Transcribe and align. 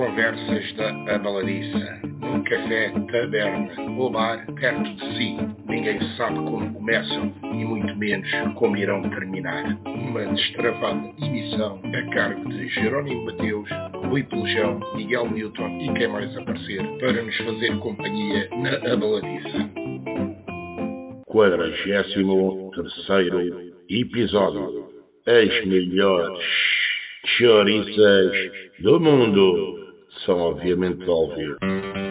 conversas 0.00 0.72
da 0.76 1.14
Abaladiça, 1.14 2.00
num 2.20 2.42
café, 2.44 2.90
taberna 3.12 3.70
ou 3.98 4.10
bar 4.10 4.46
perto 4.54 4.94
de 4.94 5.16
si. 5.18 5.36
Ninguém 5.68 6.00
sabe 6.16 6.36
como 6.36 6.72
começam 6.72 7.30
e 7.42 7.64
muito 7.66 7.94
menos 7.96 8.26
como 8.54 8.78
irão 8.78 9.02
terminar. 9.10 9.78
Uma 9.84 10.24
destravada 10.24 11.12
emissão 11.20 11.82
a 11.84 12.14
cargo 12.14 12.48
de 12.48 12.68
Jerónimo 12.68 13.26
Mateus, 13.26 13.68
Rui 14.08 14.22
Pelejão, 14.22 14.80
Miguel 14.94 15.30
Newton 15.32 15.68
e 15.82 15.92
quem 15.92 16.08
mais 16.08 16.34
aparecer 16.34 16.82
para 16.98 17.22
nos 17.22 17.36
fazer 17.36 17.78
companhia 17.80 18.48
na 18.56 18.92
Abaladiça. 18.94 19.70
Quadragésimo 21.26 22.70
terceiro 22.74 23.70
episódio. 23.90 24.88
As 25.26 25.66
melhores 25.66 26.42
chouriças 27.36 28.50
do 28.78 28.98
mundo 28.98 29.69
são 30.24 30.38
obviamente 30.38 30.98
de 30.98 31.10
ouvir. 31.10 32.09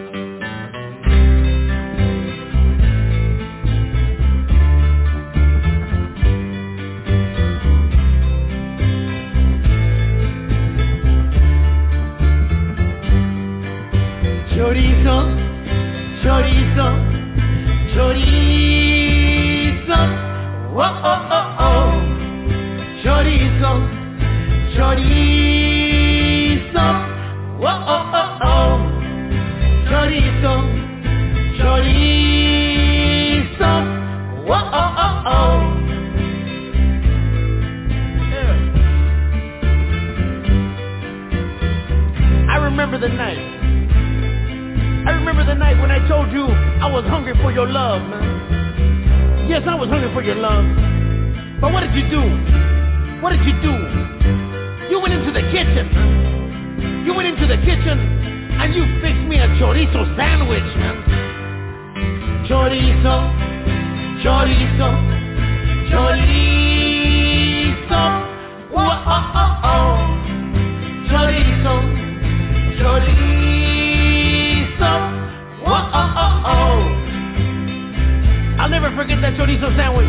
Forget 79.09 79.25
that 79.25 79.41
chorizo 79.41 79.73
sandwich. 79.73 80.05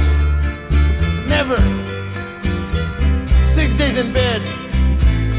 Never. 1.24 1.56
Six 3.56 3.72
days 3.80 3.96
in 3.96 4.12
bed, 4.12 4.44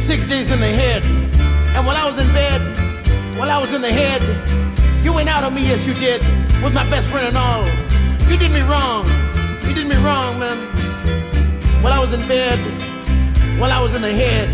six 0.09 0.25
days 0.25 0.49
in 0.49 0.57
the 0.57 0.73
head. 0.73 1.05
And 1.77 1.85
while 1.85 1.93
I 1.93 2.09
was 2.09 2.17
in 2.17 2.33
bed, 2.33 3.37
while 3.37 3.51
I 3.53 3.61
was 3.61 3.69
in 3.69 3.85
the 3.85 3.93
head, 3.93 5.05
you 5.05 5.13
went 5.13 5.29
out 5.29 5.43
on 5.43 5.53
me, 5.53 5.61
yes 5.61 5.77
you 5.85 5.93
did, 5.93 6.25
with 6.65 6.73
my 6.73 6.89
best 6.89 7.05
friend 7.13 7.29
and 7.29 7.37
all. 7.37 7.69
You 8.25 8.41
did 8.41 8.49
me 8.49 8.65
wrong. 8.65 9.05
You 9.69 9.77
did 9.77 9.85
me 9.85 9.95
wrong, 10.01 10.41
man. 10.41 11.85
While 11.85 11.93
I 11.93 11.99
was 12.01 12.09
in 12.17 12.25
bed, 12.25 12.57
while 13.61 13.71
I 13.71 13.77
was 13.77 13.93
in 13.93 14.01
the 14.01 14.09
head, 14.09 14.49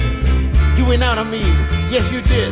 you 0.78 0.84
went 0.84 1.02
out 1.02 1.18
on 1.18 1.32
me. 1.32 1.48
Yes, 1.96 2.04
you 2.12 2.20
did. 2.28 2.52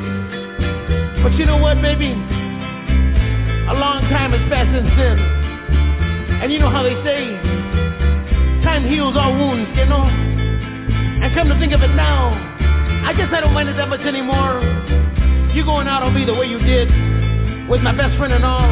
But 1.19 1.35
you 1.35 1.43
know 1.43 1.59
what, 1.59 1.81
baby? 1.81 2.15
A 2.15 3.75
long 3.75 4.07
time 4.07 4.31
has 4.31 4.47
passed 4.47 4.71
since 4.71 4.87
then. 4.95 5.44
And 6.41 6.51
you 6.51 6.59
know 6.59 6.69
how 6.69 6.83
they 6.83 6.95
say, 7.03 7.31
time 8.63 8.87
heals 8.87 9.15
all 9.15 9.33
wounds, 9.33 9.69
you 9.77 9.85
know? 9.85 10.03
And 10.03 11.33
come 11.33 11.47
to 11.49 11.57
think 11.59 11.73
of 11.73 11.81
it 11.81 11.93
now, 11.95 12.33
I 13.05 13.13
guess 13.13 13.29
I 13.31 13.39
don't 13.39 13.53
mind 13.53 13.69
it 13.69 13.77
that 13.77 13.89
much 13.89 14.01
anymore. 14.01 14.61
You 15.53 15.63
going 15.63 15.87
out 15.87 16.03
on 16.03 16.13
me 16.13 16.25
the 16.25 16.33
way 16.35 16.45
you 16.45 16.59
did, 16.59 16.89
with 17.69 17.81
my 17.81 17.95
best 17.95 18.17
friend 18.17 18.33
and 18.33 18.43
all, 18.43 18.67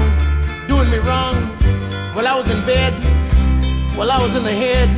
doing 0.68 0.92
me 0.92 0.98
wrong, 0.98 1.50
while 2.14 2.28
I 2.28 2.36
was 2.36 2.46
in 2.46 2.66
bed, 2.66 2.94
while 3.98 4.12
I 4.12 4.20
was 4.22 4.36
in 4.36 4.44
the 4.44 4.54
head. 4.54 4.90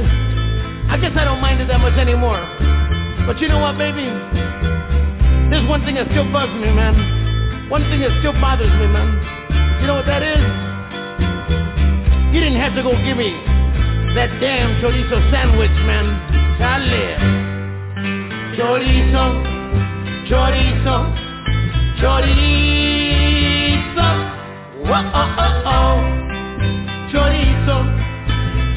I 0.89 0.97
guess 0.97 1.13
I 1.15 1.23
don't 1.23 1.41
mind 1.41 1.61
it 1.61 1.67
that 1.67 1.79
much 1.79 1.97
anymore. 1.97 2.41
But 3.25 3.39
you 3.39 3.47
know 3.47 3.59
what, 3.59 3.77
baby? 3.77 4.05
There's 5.49 5.67
one 5.69 5.85
thing 5.85 5.95
that 5.95 6.07
still 6.11 6.31
bugs 6.31 6.53
me, 6.53 6.73
man. 6.73 7.69
One 7.69 7.83
thing 7.89 8.01
that 8.01 8.11
still 8.19 8.33
bothers 8.33 8.69
me, 8.69 8.87
man. 8.87 9.09
You 9.81 9.87
know 9.87 9.95
what 9.95 10.05
that 10.05 10.23
is? 10.23 10.64
You 12.35 12.41
didn't 12.41 12.59
have 12.59 12.75
to 12.75 12.83
go 12.83 12.91
give 13.05 13.15
me 13.15 13.31
that 14.15 14.27
damn 14.41 14.75
chorizo 14.83 15.17
sandwich, 15.31 15.71
man. 15.87 16.05
Chale. 16.59 17.15
Chorizo, 18.57 19.25
chorizo, 20.27 20.97
chorizo. 22.01 24.07
Whoa, 24.83 25.11
oh, 25.15 25.43
oh, 25.45 25.73
oh. 25.75 25.95
Chorizo, 27.13 27.77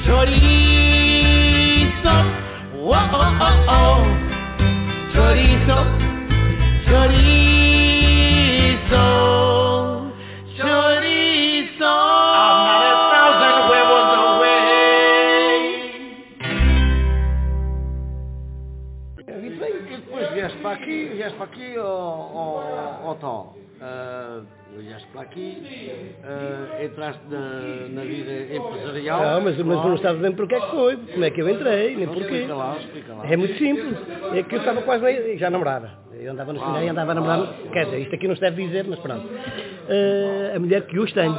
chorizo. 0.07 2.17
Whoa, 2.79 3.03
oh, 3.13 3.43
oh, 3.43 3.75
oh. 3.75 4.01
Chorizo, 5.15 5.79
chorizo. 6.87 9.07
Para 20.61 20.73
aqui, 20.73 21.05
vieste 21.15 21.37
para 21.37 21.45
aqui, 21.45 21.79
ó, 21.79 23.03
ó, 23.05 23.15
Tó. 23.15 23.55
Ah, 23.81 24.41
vieste 24.77 25.07
para 25.13 25.23
aqui, 25.23 26.13
ah, 26.25 26.85
entraste 26.85 27.23
na, 27.31 27.89
na 27.91 28.03
vida 28.03 28.55
empresarial. 28.55 29.21
Não, 29.21 29.41
mas, 29.43 29.59
mas 29.59 29.81
tu 29.83 29.89
não 29.89 29.99
sabes 29.99 30.21
bem 30.21 30.33
porque 30.33 30.55
é 30.57 30.61
que 30.61 30.71
foi, 30.71 30.97
como 30.97 31.25
é 31.25 31.31
que 31.31 31.41
eu 31.41 31.49
entrei, 31.49 31.97
nem 31.97 32.07
porquê. 32.07 32.23
Explica 32.23 32.55
lá, 32.55 32.77
explica 32.77 33.15
lá. 33.15 33.27
É 33.27 33.37
muito 33.37 33.57
simples. 33.59 33.97
É 34.35 34.43
que 34.43 34.55
eu 34.55 34.59
estava 34.59 34.83
quase 34.83 35.03
na, 35.03 35.37
já 35.37 35.51
namorada. 35.51 35.91
Eu 36.13 36.33
andava 36.33 36.53
no 36.53 36.59
cinema 36.59 36.83
e 36.83 36.89
andava 36.89 37.13
a 37.13 37.15
namorar. 37.15 37.55
Quer 37.73 37.85
dizer, 37.85 38.01
isto 38.01 38.15
aqui 38.17 38.27
não 38.27 38.35
se 38.35 38.41
deve 38.41 38.67
dizer, 38.67 38.85
mas 38.89 38.99
pronto. 38.99 39.27
Ah, 39.89 40.57
a 40.57 40.59
mulher 40.59 40.83
que 40.87 40.99
hoje 40.99 41.15
tenho. 41.15 41.37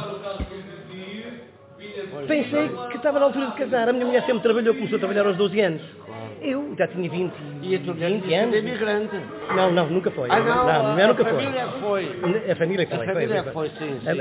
Pensei 2.26 2.68
que 2.90 2.96
estava 2.96 3.18
na 3.18 3.26
altura 3.26 3.46
de 3.46 3.52
casar. 3.56 3.88
A 3.88 3.92
minha 3.92 4.06
mulher 4.06 4.24
sempre 4.24 4.42
trabalhou, 4.42 4.74
começou 4.74 4.96
a 4.96 4.98
trabalhar 4.98 5.26
aos 5.26 5.36
12 5.36 5.60
anos. 5.60 5.82
Eu 6.42 6.74
já 6.76 6.86
tinha 6.88 7.08
20, 7.10 7.32
E 7.62 7.74
a 7.76 7.78
tua 7.80 7.92
mulher 7.94 8.10
20 8.10 8.22
tinha 8.24 8.40
sido 8.44 8.54
anos. 8.54 8.68
imigrante. 8.70 9.16
Não, 9.54 9.72
não, 9.72 9.90
nunca 9.90 10.10
foi. 10.10 10.28
Ah, 10.30 10.40
não, 10.40 10.68
a 10.90 10.94
minha 10.94 11.04
a 11.04 11.08
nunca 11.08 11.24
foi. 11.24 11.32
família 11.34 11.66
foi. 11.80 12.04
A 12.50 12.56
família 12.56 12.86
que 12.86 12.94
A 12.94 12.96
foi. 12.96 13.06
família 13.06 13.42
foi, 13.42 13.52
foi, 13.52 13.68
sim, 13.70 14.00
sim. 14.00 14.08
A- 14.08 14.12
a- 14.12 14.16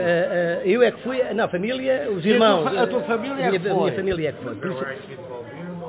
a- 0.59 0.65
eu 0.65 0.83
é 0.83 0.91
que 0.91 0.99
fui, 1.01 1.23
não, 1.33 1.45
a 1.45 1.47
família, 1.47 2.09
os 2.11 2.25
E 2.25 2.33
a 2.33 2.37
tua 2.37 2.45
irmãos. 2.47 2.77
a 2.77 2.87
tua 2.87 3.01
família 3.03 3.33
é 3.43 3.47
minha, 3.47 3.51
que 3.51 3.67
a 3.69 3.73
minha 3.73 3.75
foi? 3.75 3.91
família 3.91 4.29
é 4.29 4.31
que 4.33 4.43
foi. 4.43 4.57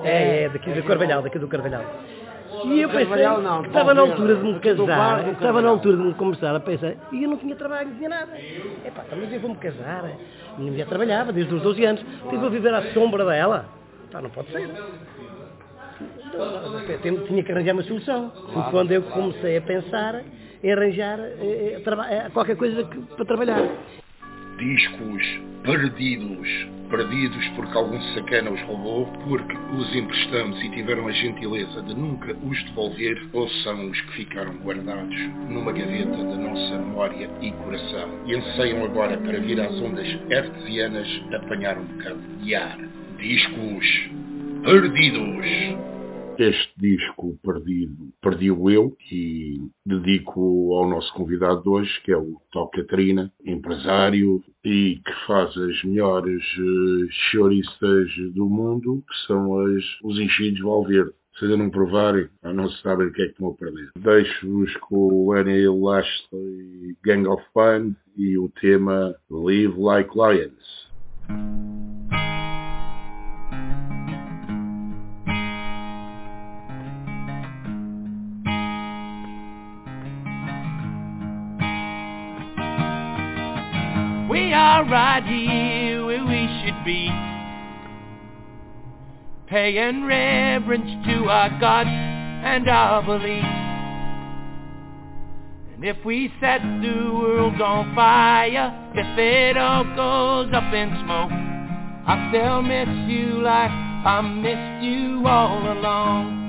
É, 0.04 0.44
é, 0.44 0.48
daqui 0.48 0.72
do 0.72 0.82
Carvalhal, 0.84 1.22
daqui 1.22 1.38
do 1.38 1.48
Carvalhal. 1.48 1.84
E 2.64 2.80
eu 2.82 2.88
pensei 2.90 3.24
não, 3.26 3.62
que 3.62 3.68
estava 3.68 3.94
na 3.94 4.02
altura 4.02 4.34
de 4.36 4.44
me 4.44 4.60
casar, 4.60 5.28
estava 5.32 5.62
na 5.62 5.68
altura 5.70 5.96
de 5.96 6.02
me 6.02 6.14
começar 6.14 6.54
a 6.54 6.60
pensar, 6.60 6.94
e 7.12 7.22
eu 7.24 7.30
não 7.30 7.38
tinha 7.38 7.56
trabalho, 7.56 7.88
não 7.88 7.96
tinha 7.96 8.08
nada. 8.08 8.32
Epá, 8.84 9.02
então, 9.06 9.18
mas 9.20 9.32
eu 9.32 9.40
vou-me 9.40 9.56
casar. 9.56 10.04
A 10.04 10.58
minha 10.58 10.70
mulher 10.70 10.86
trabalhava 10.86 11.32
desde 11.32 11.54
os 11.54 11.62
12 11.62 11.84
anos, 11.84 12.04
eu 12.30 12.38
vou 12.38 12.50
viver 12.50 12.72
à 12.74 12.82
sombra 12.92 13.24
dela. 13.24 13.64
Pá, 14.12 14.20
não 14.20 14.30
pode 14.30 14.50
ser. 14.52 14.68
Tinha 17.26 17.42
que 17.42 17.52
arranjar 17.52 17.74
uma 17.74 17.82
solução. 17.82 18.32
Foi 18.52 18.62
quando 18.70 18.92
eu 18.92 19.02
comecei 19.02 19.56
a 19.56 19.62
pensar 19.62 20.22
em 20.62 20.72
arranjar 20.72 21.18
eh, 21.18 21.82
eh, 21.86 22.06
eh, 22.10 22.30
qualquer 22.32 22.56
coisa 22.56 22.84
para 23.16 23.24
trabalhar. 23.24 23.62
discos 24.58 25.40
perdidos. 25.64 26.68
Perdidos 26.90 27.48
porque 27.54 27.78
algum 27.78 28.00
sacana 28.14 28.50
os 28.50 28.60
roubou, 28.62 29.06
porque 29.24 29.56
os 29.74 29.94
emprestamos 29.94 30.60
e 30.62 30.68
tiveram 30.70 31.06
a 31.06 31.12
gentileza 31.12 31.82
de 31.82 31.94
nunca 31.94 32.34
os 32.34 32.64
devolver, 32.64 33.28
ou 33.32 33.48
são 33.62 33.90
os 33.90 34.00
que 34.00 34.12
ficaram 34.12 34.54
guardados 34.58 35.16
numa 35.48 35.72
gaveta 35.72 36.16
da 36.16 36.36
nossa 36.36 36.78
memória 36.78 37.30
e 37.40 37.52
coração 37.52 38.10
e 38.26 38.34
anseiam 38.34 38.84
agora 38.84 39.16
para 39.18 39.38
vir 39.38 39.60
às 39.60 39.80
ondas 39.80 40.08
artesianas 40.30 41.08
apanhar 41.32 41.78
um 41.78 41.84
bocado 41.84 42.20
de 42.42 42.54
ar. 42.54 42.78
Discos 43.18 44.10
perdidos. 44.64 45.99
Este 46.42 46.72
disco 46.78 47.38
perdido, 47.42 48.12
perdi-o 48.22 48.70
eu 48.70 48.96
e 49.10 49.60
dedico 49.84 50.74
ao 50.74 50.88
nosso 50.88 51.12
convidado 51.14 51.62
de 51.62 51.68
hoje, 51.68 52.00
que 52.02 52.12
é 52.12 52.16
o 52.16 52.40
Tó 52.50 52.66
Catarina, 52.66 53.32
empresário 53.44 54.42
e 54.64 55.00
que 55.04 55.26
faz 55.26 55.56
as 55.56 55.84
melhores 55.84 56.42
uh, 56.58 57.06
chouriças 57.10 58.10
do 58.34 58.48
mundo, 58.48 59.02
que 59.08 59.26
são 59.26 59.58
as, 59.60 59.84
os 60.02 60.18
enchidos 60.18 60.60
Valverde. 60.60 61.12
Se 61.38 61.44
ainda 61.44 61.56
não 61.56 61.70
provarem, 61.70 62.28
não 62.42 62.68
se 62.68 62.82
sabem 62.82 63.06
o 63.06 63.12
que 63.12 63.22
é 63.22 63.24
que 63.26 63.32
estão 63.32 63.48
a 63.48 63.54
perder. 63.54 63.90
Deixo-vos 63.96 64.76
com 64.76 65.08
o 65.12 65.32
Annie 65.32 65.68
Lashley 65.68 66.96
Gang 67.02 67.26
of 67.26 67.42
Fun 67.54 67.94
e 68.16 68.36
o 68.36 68.48
tema 68.60 69.14
Live 69.30 69.74
Like 69.78 70.10
Lions. 70.14 71.69
Right 84.84 85.24
here 85.24 86.04
where 86.04 86.24
we 86.24 86.46
should 86.62 86.84
be 86.84 87.10
paying 89.46 90.04
reverence 90.04 90.90
to 91.06 91.28
our 91.28 91.50
God 91.60 91.86
and 91.86 92.68
our 92.68 93.02
belief. 93.02 93.44
And 95.74 95.84
if 95.84 96.04
we 96.04 96.32
set 96.40 96.60
the 96.62 97.10
world 97.12 97.60
on 97.60 97.94
fire, 97.94 98.92
if 98.94 99.18
it 99.18 99.56
all 99.56 99.84
goes 99.84 100.54
up 100.54 100.72
in 100.72 100.88
smoke, 101.04 101.32
I 101.32 102.30
still 102.30 102.62
miss 102.62 102.88
you 103.08 103.42
like 103.42 103.70
I 103.70 104.20
missed 104.22 104.84
you 104.84 105.26
all 105.26 105.72
along. 105.72 106.39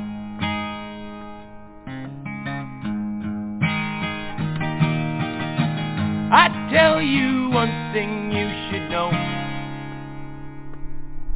Tell 6.72 7.02
you 7.02 7.50
one 7.50 7.92
thing 7.94 8.32
you 8.32 8.48
should 8.70 8.90
know. 8.90 9.12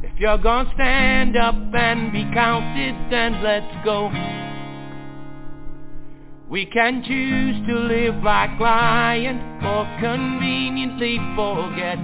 If 0.02 0.18
you're 0.18 0.38
gonna 0.38 0.70
stand 0.74 1.36
up 1.36 1.54
and 1.54 2.10
be 2.10 2.24
counted, 2.32 3.10
then 3.10 3.42
let's 3.42 3.84
go. 3.84 4.08
We 6.48 6.64
can 6.64 7.02
choose 7.02 7.66
to 7.66 7.74
live 7.74 8.22
like 8.22 8.58
lions 8.58 9.42
or 9.62 9.84
conveniently 10.00 11.18
forget. 11.36 11.98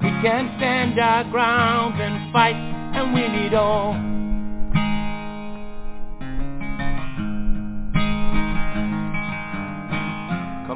We 0.00 0.10
can 0.22 0.54
stand 0.56 0.98
our 0.98 1.24
ground 1.24 2.00
and 2.00 2.32
fight 2.32 2.54
and 2.54 3.12
win 3.12 3.34
it 3.46 3.52
all. 3.52 4.13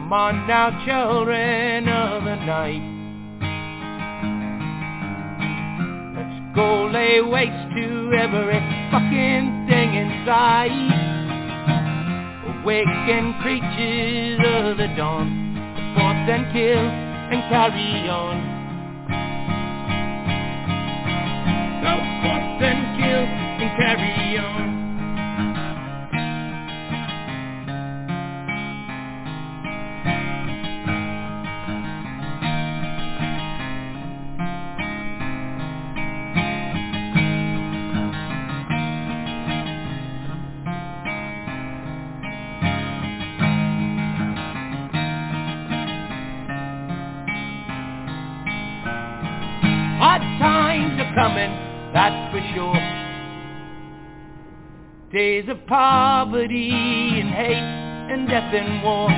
Come 0.09 0.15
on 0.15 0.47
now, 0.47 0.71
children 0.87 1.87
of 1.87 2.25
the 2.25 2.37
night. 2.49 2.81
Let's 6.17 6.57
go 6.57 6.87
lay 6.87 7.21
waste 7.21 7.75
to 7.77 8.13
every 8.17 8.59
fucking 8.91 9.67
thing 9.69 9.95
inside. 10.01 10.73
Awaken 12.57 13.35
creatures 13.43 14.41
of 14.49 14.79
the 14.79 14.89
dawn, 14.97 15.29
force 15.95 16.25
and 16.25 16.53
kill 16.55 16.89
and 16.89 17.43
carry 17.53 18.09
on. 18.09 18.37
Go 21.85 21.95
forth 22.25 22.63
and 22.65 22.81
kill 22.97 23.25
and 23.61 23.77
carry 23.77 24.39
on. 24.39 24.78
Days 55.19 55.49
of 55.49 55.67
poverty 55.67 56.71
and 56.71 57.31
hate 57.31 57.57
and 57.57 58.29
death 58.29 58.55
and 58.55 58.83
war. 58.85 59.11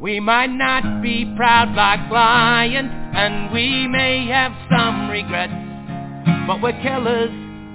We 0.00 0.20
might 0.20 0.46
not 0.46 1.02
be 1.02 1.30
proud 1.36 1.74
like 1.74 2.10
lions, 2.10 2.90
and 2.90 3.52
we 3.52 3.86
may 3.86 4.26
have 4.28 4.52
some 4.70 5.10
regrets, 5.10 5.52
but 6.46 6.62
we're 6.62 6.80
killers, 6.80 7.28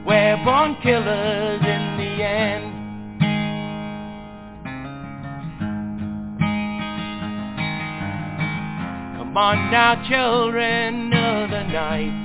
we're 0.04 0.44
born 0.44 0.78
killers 0.82 1.62
in 1.62 1.98
the 2.00 2.24
end. 2.24 2.74
Come 9.20 9.38
on 9.38 9.70
now, 9.70 10.04
children 10.10 11.14
of 11.14 11.52
the 11.52 11.64
night. 11.72 12.23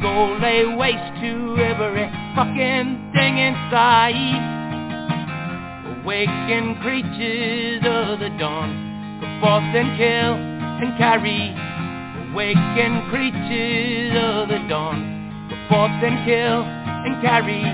Go 0.00 0.38
lay 0.40 0.64
waste 0.76 1.20
to 1.20 1.56
every 1.58 2.06
fucking 2.34 3.12
thing 3.14 3.38
inside. 3.38 4.56
Awaken 6.00 6.76
creatures 6.80 7.82
of 7.84 8.18
the 8.20 8.30
dawn. 8.38 9.18
Go 9.20 9.26
forth 9.40 9.74
and 9.74 9.96
kill 9.96 10.34
and 10.82 10.96
carry. 10.98 11.54
Awaken 12.30 13.08
creatures 13.10 14.16
of 14.16 14.48
the 14.48 14.58
dawn. 14.68 15.48
Go 15.50 15.56
forth 15.68 16.02
and 16.02 16.24
kill 16.24 16.62
and 16.62 17.20
carry. 17.22 17.64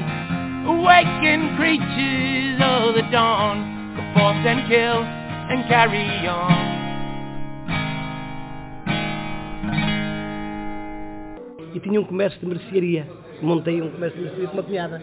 Awaken 0.67 1.57
creatures 1.57 2.61
of 2.63 2.95
the 2.95 3.03
dawn. 3.13 3.97
Go 3.97 4.03
forth 4.19 4.47
and 4.47 4.69
kill 4.69 5.03
and 5.05 5.69
carry 5.69 6.27
on. 6.27 6.74
E 11.75 11.81
tinha 11.81 12.01
um 12.01 12.05
comércio 12.05 12.41
de 12.41 12.47
mercearia. 12.47 13.07
Montei 13.43 13.83
um 13.83 13.91
comércio 13.91 14.17
de 14.19 14.25
mercearia 14.25 14.49
com 14.49 14.55
uma 14.55 14.63
cunhada. 14.63 15.03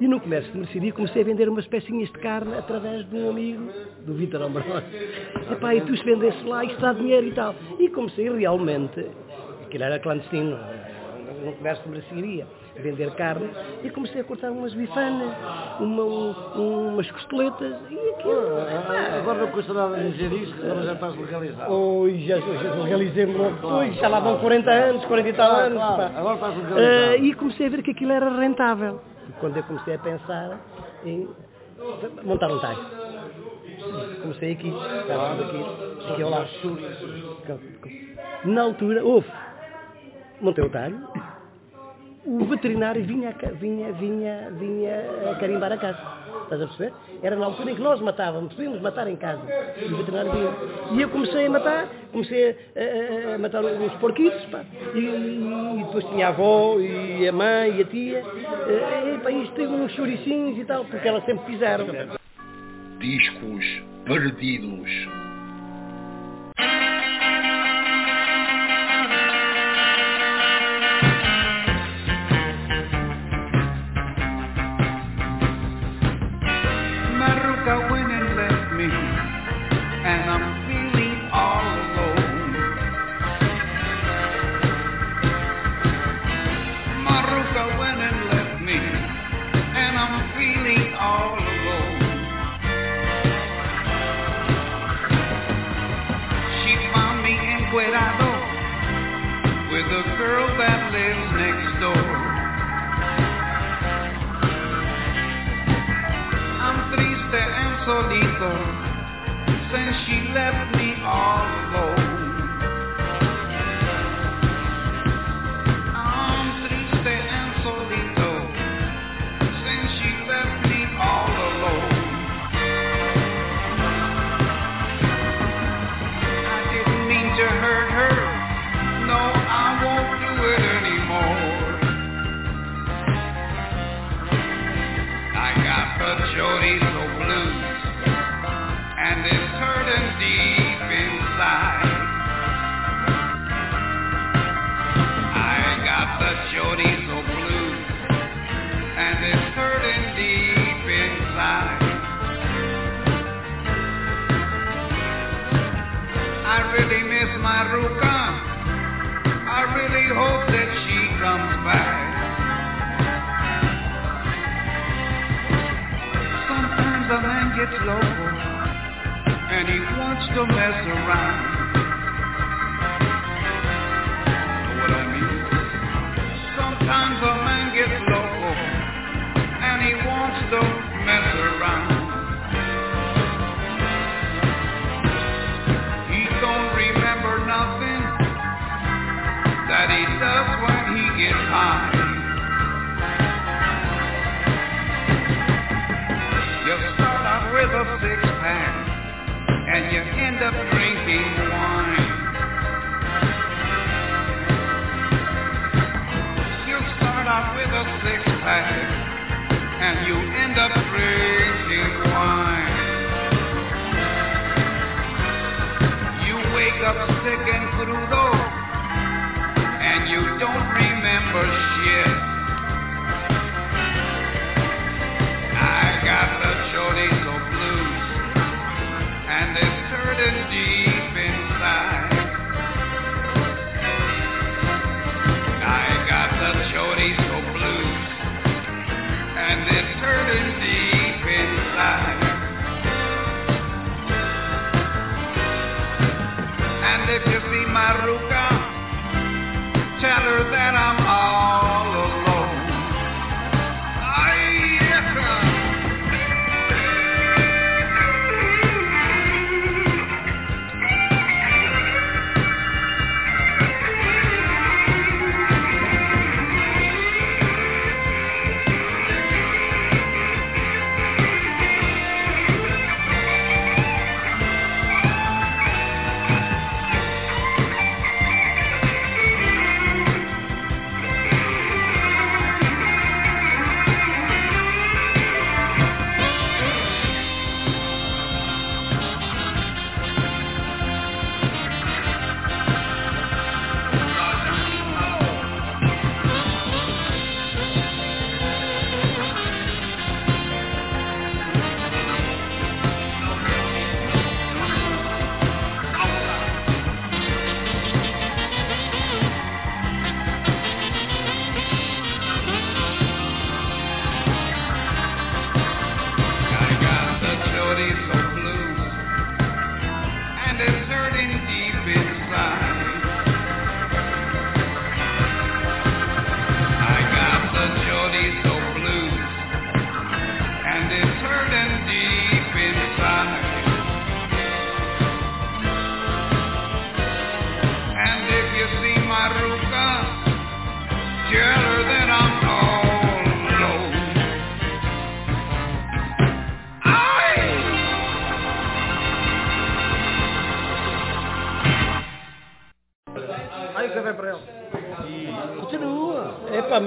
E 0.00 0.08
no 0.08 0.18
comércio 0.18 0.50
de 0.52 0.58
mercearia 0.58 0.92
comecei 0.92 1.20
a 1.20 1.24
vender 1.24 1.48
umas 1.48 1.66
pecinhas 1.66 2.08
de 2.10 2.18
carne 2.18 2.54
através 2.54 3.06
de 3.10 3.16
um 3.16 3.28
amigo, 3.28 3.70
do 4.06 4.14
Vitor 4.14 4.40
Ambrosio. 4.40 4.82
Epá, 5.50 5.74
e 5.74 5.82
tu 5.82 5.94
se 5.94 6.04
vendesse 6.04 6.42
lá, 6.44 6.64
isto 6.64 6.80
dá 6.80 6.94
dinheiro 6.94 7.26
e 7.26 7.32
tal. 7.32 7.54
E 7.78 7.88
comecei 7.90 8.30
realmente, 8.30 9.06
aquilo 9.62 9.84
era 9.84 9.98
clandestino, 9.98 10.56
no 11.44 11.52
comércio 11.52 11.84
de 11.84 11.90
mercearia 11.90 12.46
vender 12.76 13.10
carne 13.12 13.50
e 13.82 13.90
comecei 13.90 14.20
a 14.20 14.24
cortar 14.24 14.50
umas 14.50 14.72
bifanas, 14.74 15.34
uma, 15.80 16.02
um, 16.02 16.88
umas 16.94 17.10
costeletas 17.10 17.76
e 17.90 17.98
aquilo. 18.10 18.58
Ah, 18.58 19.18
agora 19.18 19.40
não 19.40 19.48
custa 19.48 19.72
nada 19.72 19.96
dizer 19.98 20.32
isso, 20.32 20.54
agora 20.62 20.82
já 20.82 20.92
estás 20.94 21.16
legalizado. 21.16 21.72
Oi, 21.72 22.18
já, 22.20 22.38
já 22.38 22.74
legalizei-me 22.74 23.34
logo 23.34 23.54
depois, 23.56 23.94
já 23.96 24.08
lá 24.08 24.20
vão 24.20 24.38
40 24.38 24.70
anos, 24.70 25.04
40 25.04 25.28
e 25.28 25.32
tal 25.32 25.52
anos. 25.52 25.78
Claro, 25.78 26.16
agora 26.16 26.34
estás 26.34 26.56
legalizado. 26.56 27.22
Uh, 27.22 27.24
e 27.24 27.34
comecei 27.34 27.66
a 27.66 27.70
ver 27.70 27.82
que 27.82 27.90
aquilo 27.90 28.12
era 28.12 28.30
rentável. 28.38 29.00
E 29.28 29.32
quando 29.32 29.56
eu 29.56 29.62
comecei 29.64 29.94
a 29.94 29.98
pensar 29.98 30.58
em 31.04 31.28
montar 32.24 32.50
um 32.50 32.58
talho. 32.58 33.00
Comecei 34.20 34.52
aqui, 34.52 34.68
aqui, 34.70 36.12
aqui 36.12 36.22
ao 36.22 36.30
lado. 36.30 36.48
Na 38.44 38.62
altura, 38.62 39.04
houve. 39.04 39.26
Montei 40.40 40.64
o 40.64 40.70
talho, 40.70 41.06
o 42.24 42.44
veterinário 42.44 43.02
vinha, 43.04 43.34
vinha, 43.54 43.92
vinha, 43.92 44.50
vinha 44.58 45.30
a 45.30 45.34
carimbar 45.36 45.72
a 45.72 45.76
casa. 45.76 45.98
Estás 46.42 46.62
a 46.62 46.66
perceber? 46.66 46.92
Era 47.22 47.36
na 47.36 47.46
altura 47.46 47.70
em 47.70 47.74
que 47.74 47.80
nós 47.80 48.00
matávamos, 48.00 48.52
podíamos 48.52 48.80
matar 48.80 49.08
em 49.08 49.16
casa. 49.16 49.40
E 49.80 49.84
o 49.84 49.96
veterinário 49.96 50.32
vinha. 50.32 50.52
E 50.92 51.02
eu 51.02 51.08
comecei 51.08 51.46
a 51.46 51.50
matar, 51.50 51.88
comecei 52.12 52.50
a, 52.50 53.30
a, 53.30 53.34
a 53.36 53.38
matar 53.38 53.64
os 53.64 53.92
porquitos, 53.94 54.44
pá. 54.46 54.64
E, 54.94 54.98
e, 54.98 55.84
depois 55.84 56.04
tinha 56.06 56.26
a 56.26 56.30
avó, 56.30 56.78
e 56.78 57.26
a 57.26 57.32
mãe, 57.32 57.76
e 57.78 57.82
a 57.82 57.84
tia. 57.84 58.20
E, 58.20 59.18
pá, 59.18 59.30
isto 59.30 59.54
tem 59.54 59.66
uns 59.66 59.92
choricinhos 59.92 60.58
e 60.58 60.64
tal, 60.64 60.84
porque 60.84 61.06
elas 61.06 61.24
sempre 61.24 61.46
fizeram. 61.46 61.86
Discos 62.98 63.82
perdidos. 64.04 65.29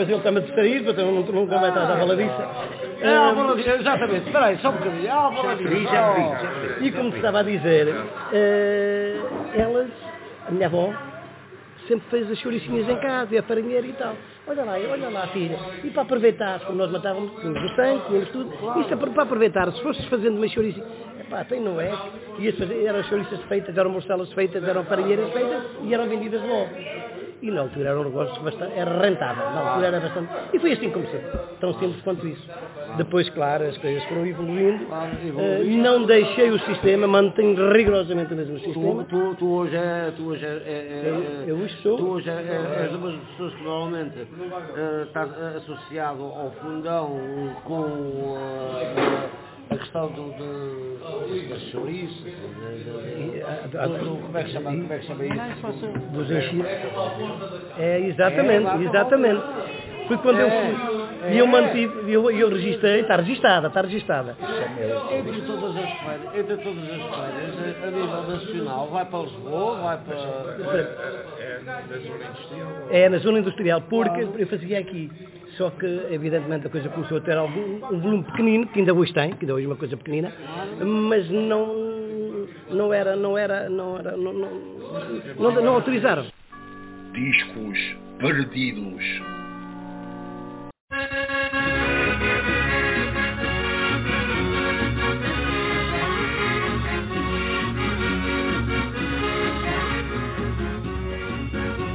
Mas 0.04 0.10
ele 0.10 0.18
está-me 0.18 0.38
a 0.38 0.42
distrair, 0.42 0.88
então 0.88 1.12
não- 1.12 1.24
nunca 1.24 1.58
vai 1.58 1.70
estar 1.70 1.84
à 1.92 1.96
baladiça. 1.96 2.48
É 3.02 3.16
a 3.16 3.32
baladiça, 3.34 3.70
exatamente. 3.76 4.26
Espera 4.28 4.46
aí, 4.46 4.58
só 4.60 4.70
um 4.70 4.74
bocadinho. 4.74 5.08
É 5.08 5.10
a 5.10 5.30
baladiça. 5.30 5.70
E 6.82 6.92
como 6.92 7.10
estava 7.16 7.40
a 7.40 7.44
dizer, 7.44 7.96
eh, 8.32 9.18
elas, 9.56 9.88
a 10.48 10.52
minha 10.52 10.68
avó, 10.68 10.94
sempre 11.88 12.06
fez 12.10 12.32
as 12.32 12.38
chouricinhas 12.40 12.88
em 12.88 12.96
casa, 12.98 13.34
e 13.34 13.38
a 13.38 13.44
farinheira 13.44 13.86
e 13.88 13.94
tal. 13.94 14.14
Olha 14.48 14.64
lá, 14.64 14.74
olha 14.74 15.10
lá, 15.10 15.28
filha. 15.28 15.58
E 15.84 15.90
para 15.90 16.02
aproveitar, 16.04 16.60
como 16.62 16.78
nós 16.78 16.92
matávamos, 16.92 17.32
tínhamos 17.40 17.62
o 17.72 17.76
sangue, 17.76 18.02
tínhamos 18.08 18.30
tudo, 18.30 18.50
isso 18.82 18.94
é 18.94 18.98
para, 18.98 19.24
aproveitar, 19.24 19.72
se 19.72 19.82
fosses 19.82 20.04
fazendo 20.06 20.36
uma 20.38 20.48
chouriça, 20.48 20.82
epá, 21.20 21.44
tem 21.46 21.62
não 21.62 21.80
é? 21.80 21.92
Ias 22.40 22.58
fazer, 22.58 22.86
eram 22.86 23.04
chouriças 23.04 23.40
feitas, 23.44 23.78
eram 23.78 23.90
morcelas 23.90 24.32
feitas, 24.34 24.68
eram 24.68 24.84
farinheiras 24.86 25.32
feitas 25.32 25.62
e 25.84 25.94
eram 25.94 26.08
vendidas 26.08 26.42
logo. 26.42 26.70
E 27.44 27.52
na 27.52 27.60
altura 27.62 27.90
era 27.90 28.00
um 28.00 28.06
negócio 28.06 28.42
bastante, 28.42 28.74
era 28.80 29.02
rentável, 29.02 29.54
na 29.54 29.60
altura 29.60 29.88
era 29.88 30.00
bastante. 30.00 30.30
E 30.54 30.60
foi 30.60 30.72
assim 30.72 30.88
que 30.88 30.94
começou, 30.94 31.20
tão 31.60 31.74
simples 31.74 32.02
quanto 32.02 32.26
isso. 32.26 32.48
Depois, 32.96 33.28
claro, 33.32 33.66
as 33.66 33.78
coisas 33.80 34.02
foram 34.06 34.26
evoluindo. 34.26 34.86
Eh, 35.38 35.64
não 35.82 36.06
deixei 36.06 36.52
o 36.52 36.60
sistema, 36.60 37.06
mantenho 37.06 37.72
rigorosamente 37.74 38.34
o 38.34 38.38
mesmo 38.38 38.58
Tu, 38.60 38.66
sistema. 38.66 39.04
tu, 39.06 39.36
tu 39.36 39.46
hoje 39.50 39.76
é. 39.76 40.14
Tu 40.16 40.24
hoje 40.24 40.46
é, 40.46 40.48
é- 40.48 40.62
é- 40.64 41.10
Eu- 41.10 41.50
eu 41.50 41.58
hoje 41.64 41.76
sou. 41.82 41.98
Tu 41.98 42.08
hoje 42.08 42.30
é, 42.30 42.34
é, 42.34 42.84
és 42.84 42.94
uma 42.94 43.12
das 43.12 43.20
pessoas 43.32 43.54
que 43.56 43.64
normalmente 43.64 44.16
eh, 44.76 45.04
estás 45.08 45.30
associado 45.58 46.24
ao 46.24 46.52
fundão 46.62 47.10
com 47.66 48.38
eh, 48.82 49.30
a 49.74 49.78
questão 49.78 50.08
do, 50.12 50.32
de, 50.32 51.50
das 51.50 51.62
chouriças, 51.72 52.18
do- 53.72 53.80
do- 53.98 54.22
como 54.22 54.38
é 54.38 54.44
que 54.44 54.52
chama, 54.52 54.72
como 54.72 54.94
é 54.94 55.00
que 55.00 55.06
chama 55.06 55.26
isso? 55.26 55.78
Dos 56.14 56.32
enchidos. 56.32 56.70
É, 57.78 58.00
exatamente, 58.02 58.68
É, 58.68 58.84
exatamente. 58.84 59.44
Foi 60.08 60.18
quando 60.18 60.40
eu 60.40 60.48
É, 60.48 60.52
fui. 60.52 60.94
E 61.34 61.38
eu 61.38 61.48
mantive, 61.48 62.10
e 62.10 62.14
eu, 62.14 62.30
eu 62.30 62.50
registrei, 62.50 63.00
está 63.00 63.16
registada, 63.16 63.68
está 63.68 63.82
registada. 63.82 64.36
Entre 65.18 65.42
todas 65.42 65.78
as 65.78 65.92
feiras, 65.92 66.36
entre 66.36 66.58
todas 66.58 66.84
as 66.90 67.02
feiras, 67.02 67.82
a, 67.82 67.88
a 67.88 67.92
nível 67.92 68.24
nacional, 68.24 68.90
vai 68.90 69.06
para 69.06 69.20
Lisboa, 69.20 69.78
vai 69.78 69.98
para. 69.98 70.18
É 72.92 73.10
na 73.10 73.18
zona 73.20 73.40
industrial, 73.40 73.82
porque 73.90 74.28
eu 74.38 74.48
fazia 74.48 74.80
aqui. 74.80 75.10
Só 75.58 75.70
que, 75.70 75.86
evidentemente, 76.10 76.66
a 76.66 76.70
coisa 76.70 76.90
começou 76.90 77.18
a 77.18 77.22
ter 77.22 77.38
algum, 77.38 77.76
um 77.76 78.00
volume 78.00 78.24
pequenino, 78.24 78.68
que 78.68 78.80
ainda 78.80 78.94
hoje 78.94 79.14
tem, 79.14 79.34
que 79.34 79.46
ainda 79.46 79.54
hoje 79.54 79.66
é 79.66 79.70
uma 79.70 79.76
coisa 79.76 79.96
pequenina, 79.96 80.34
mas 80.84 81.30
não, 81.30 82.48
não 82.72 82.92
era, 82.94 83.16
não 83.16 83.38
era, 83.38 83.70
não 83.70 84.00
era, 84.00 84.18
não, 84.18 84.34
não, 84.34 84.52
não, 85.38 85.62
não 85.62 85.76
autorizaram. 85.76 86.26
Discos 87.14 87.96
perdidos. 88.18 89.04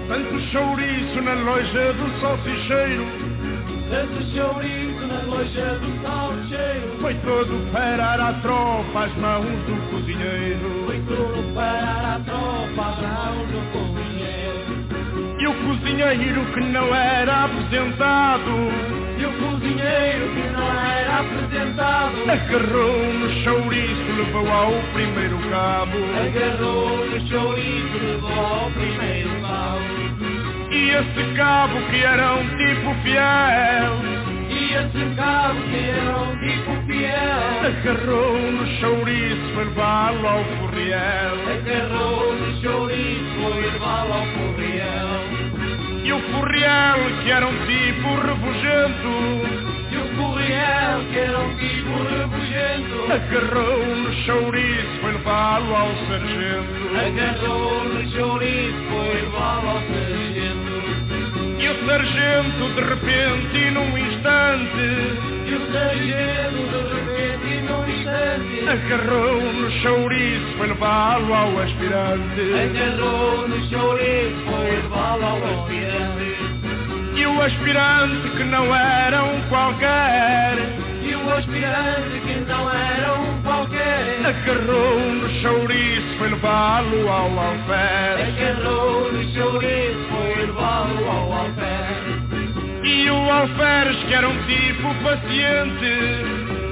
Tanto 0.07 0.41
chouriço 0.53 1.23
na 1.23 1.35
loja 1.35 1.93
do 1.95 2.21
salsicheiro 2.21 3.28
Tanto 3.91 4.23
chouriço 4.35 5.07
na 5.07 5.23
loja 5.23 5.79
do 5.81 6.03
salcheiro. 6.03 6.99
Foi 7.01 7.15
todo 7.15 7.73
parar 7.73 8.21
à 8.21 8.33
tropa 8.35 9.05
às 9.05 9.17
mãos 9.17 9.47
do 9.65 9.91
cozinheiro. 9.91 10.85
Foi 10.87 10.99
tudo 11.01 11.55
parar 11.55 12.17
a 12.17 12.21
tropa 12.21 12.91
às 12.91 12.99
mãos 13.01 13.49
do 13.49 13.61
cozinheiro. 13.73 14.89
E 15.41 15.47
o 15.47 15.55
cozinheiro 15.55 16.45
que 16.53 16.61
não 16.61 16.95
era 16.95 17.45
apresentado 17.45 18.51
E 19.19 19.25
o 19.25 19.33
cozinheiro 19.33 20.29
que 20.35 20.49
não 20.51 20.81
era 20.81 21.21
apresentado 21.21 22.31
agarrou 22.31 23.15
no 23.15 23.31
chouriço, 23.43 24.13
levou 24.17 24.51
ao 24.51 24.73
primeiro 24.93 25.39
cabo. 25.49 25.97
agarrou 26.21 27.07
no 27.07 27.29
chouriço, 27.29 27.99
levou 28.03 28.31
ao 28.31 28.71
primeiro 28.71 29.29
cabo. 29.31 29.38
E 30.89 30.91
esse 30.91 31.35
cabo 31.37 31.79
que 31.91 32.03
era 32.03 32.33
um 32.33 32.49
tipo 32.57 32.95
fiel 33.03 33.93
E 34.49 34.73
esse 34.73 35.15
cabo 35.17 35.61
que 35.61 35.85
era 35.91 36.17
um 36.17 36.35
tipo 36.39 36.87
fiel 36.87 37.39
agarrou 37.69 38.39
no 38.39 38.67
chouriço, 38.81 39.55
foi 39.55 39.65
levá-lo 39.67 40.27
ao 40.27 40.45
forriel. 40.45 41.37
agarrou 41.53 42.33
no 42.37 42.63
chouriço, 42.63 43.61
levá-lo 43.61 44.15
ao 44.15 44.27
correio. 44.29 46.07
E 46.07 46.13
o 46.15 46.21
forriel 46.33 46.99
que 47.23 47.31
era 47.33 47.47
um 47.47 47.67
tipo 47.67 48.09
rebugento 48.27 49.13
E 49.93 49.97
o 49.99 50.17
correio 50.17 51.05
que 51.13 51.19
era 51.19 51.39
um 51.39 51.55
tipo 51.59 51.93
rebugento 52.03 53.13
agarrou 53.13 53.85
no 53.95 54.13
chouriço, 54.25 55.01
foi 55.03 55.13
levá-lo 55.13 55.77
ao 55.77 55.89
sargento. 56.09 56.79
agarrou 56.97 57.85
no 57.85 58.11
chouriço, 58.11 58.79
foi 58.89 59.21
levá-lo 59.21 59.69
ao 59.69 59.81
sargento. 59.81 60.28
Sargento 61.89 62.75
de 62.75 62.83
repente 62.83 63.57
e 63.57 63.71
num 63.71 63.97
instante 63.97 64.85
E 65.47 65.55
o 65.55 65.73
sargento 65.73 66.69
de 66.69 66.81
repente 66.95 67.49
e 67.49 67.63
num 67.63 67.89
instante 67.89 68.69
agarrou 68.69 69.41
no 69.41 69.71
chouriço, 69.81 70.59
foi 70.59 70.67
levá-lo 70.67 71.33
ao 71.33 71.59
aspirante. 71.61 72.43
agarrou 72.53 73.49
no 73.49 73.71
chouriço, 73.71 74.37
foi 74.45 74.71
levá-lo 74.83 75.25
ao 75.25 75.63
aspirante. 75.63 76.37
E 77.17 77.27
o 77.27 77.41
aspirante 77.41 78.29
que 78.37 78.45
não 78.45 78.77
era 78.77 79.25
um 79.25 79.41
qualquer 79.49 80.59
E 81.01 81.15
o 81.15 81.31
aspirante 81.35 82.21
que 82.21 82.35
não 82.47 82.71
era 82.71 83.15
um 83.15 83.43
qualquer 83.43 84.27
agarrou 84.27 85.01
no 85.01 85.31
chouriço, 85.41 86.19
foi 86.19 86.29
levá-lo 86.29 87.09
ao 87.09 87.31
alferes. 87.39 88.37
agarrou 88.37 89.11
no 89.11 89.23
chouriço, 89.33 90.07
foi 90.11 90.47
levá-lo 90.47 91.11
ao 91.11 91.33
alferes. 91.33 91.58
O 93.29 93.31
alferes 93.31 94.03
que 94.05 94.15
era 94.15 94.27
um 94.27 94.39
tipo 94.47 94.95
paciente 95.05 95.85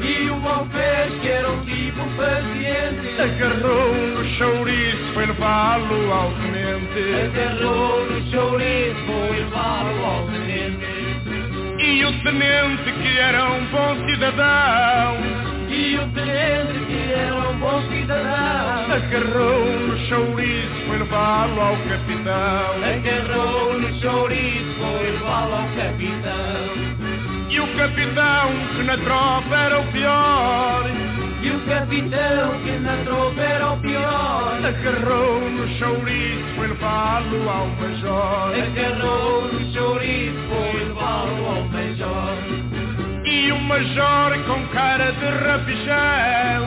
E 0.00 0.30
o 0.30 0.48
alferes 0.48 1.20
que 1.20 1.28
era 1.28 1.50
um 1.50 1.60
tipo 1.66 2.02
paciente 2.16 3.20
agarrou 3.20 3.94
no 3.94 4.24
chouriço, 4.36 5.12
foi 5.12 5.26
levá-lo 5.26 6.12
ao 6.12 6.30
tenente. 6.32 7.14
agarrou 7.26 8.06
no 8.06 8.30
chouriço, 8.30 8.96
foi 9.04 9.38
levá-lo 9.38 10.04
ao 10.06 10.26
tenente. 10.28 10.86
E 11.78 12.04
o 12.06 12.22
tenente 12.22 12.92
que 13.02 13.18
era 13.18 13.50
um 13.50 13.66
bom 13.66 14.08
cidadão 14.08 15.35
E 16.06 16.12
tenente 16.14 16.86
que 16.86 17.12
era 17.12 17.34
um 17.34 17.58
bom 17.58 17.82
cidadão 17.88 18.94
agarrou 18.94 19.64
no 19.64 19.98
chouriço, 20.06 20.86
foi 20.86 20.98
levá-lo 20.98 21.60
ao 21.60 21.76
capitão. 21.76 22.84
agarrou 22.84 23.78
no 23.78 24.00
chouriço, 24.00 24.74
foi 24.78 25.10
levá-lo 25.10 25.54
ao 25.54 25.68
capitão. 25.76 26.86
E 27.48 27.60
o 27.60 27.76
capitão 27.76 28.52
que 28.74 28.82
na 28.82 28.96
tropa 28.98 29.56
era 29.56 29.80
o 29.80 29.86
pior 29.92 30.84
E 31.42 31.50
o 31.50 31.60
capitão 31.60 32.60
que 32.64 32.72
na 32.78 32.96
tropa 33.04 33.40
era 33.40 33.72
o 33.72 33.76
pior 33.78 34.60
agarrou 34.64 35.40
no 35.40 35.68
chouriço, 35.78 36.44
foi 36.56 36.68
levá-lo 36.68 37.48
ao 37.48 37.66
major. 37.66 38.52
Agarrou 38.54 39.48
no 39.52 39.72
chouriço, 39.72 40.36
foi 40.48 40.84
levá-lo 40.84 41.46
ao 41.46 41.68
major 41.68 42.55
E 43.46 43.52
o 43.52 43.60
major 43.60 44.36
com 44.44 44.66
cara 44.74 45.12
de 45.12 45.26
rapijão 45.44 46.66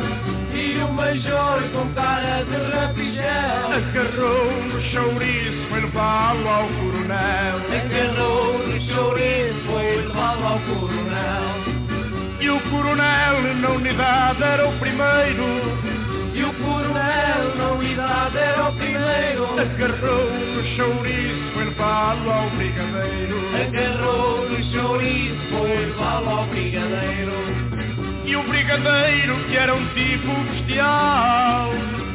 E 0.54 0.82
o 0.82 0.94
major 0.94 1.62
com 1.74 1.94
cara 1.94 2.46
de 2.46 2.56
rapijão 2.74 3.74
agarrou 3.74 4.64
no 4.64 4.82
chouriço, 4.92 5.68
foi 5.70 5.82
levá-lo 5.82 6.48
ao 6.48 6.68
coronel. 6.70 7.58
Agarrou 7.68 8.60
no 8.60 8.82
chouriço, 8.82 9.60
foi 9.66 9.98
levá-lo 9.98 10.46
ao 10.46 10.60
coronel. 10.62 12.40
E 12.40 12.50
o 12.50 12.60
coronel 12.70 13.56
na 13.56 13.70
unidade 13.72 14.42
era 14.42 14.66
o 14.66 14.80
primeiro. 14.80 15.44
E 15.84 15.99
o 16.50 16.54
coronel 16.54 17.56
na 17.56 17.72
unidade 17.74 18.38
era 18.38 18.70
o 18.70 18.74
primeiro. 18.74 19.46
Agarrou 19.60 20.32
no 20.32 20.64
chouriço, 20.76 21.52
foi 21.54 21.66
levá-lo 21.66 22.32
ao 22.32 22.50
brigadeiro. 22.52 23.38
Agarrou 23.56 24.50
no 24.50 24.64
chouriço, 24.72 25.38
foi 25.50 25.86
levá-lo 25.86 26.30
ao 26.30 26.46
brigadeiro. 26.46 27.34
E 28.26 28.36
o 28.36 28.44
brigadeiro 28.44 29.36
que 29.46 29.58
era 29.58 29.74
um 29.76 29.86
tipo 29.88 30.34
bestial. 30.52 31.72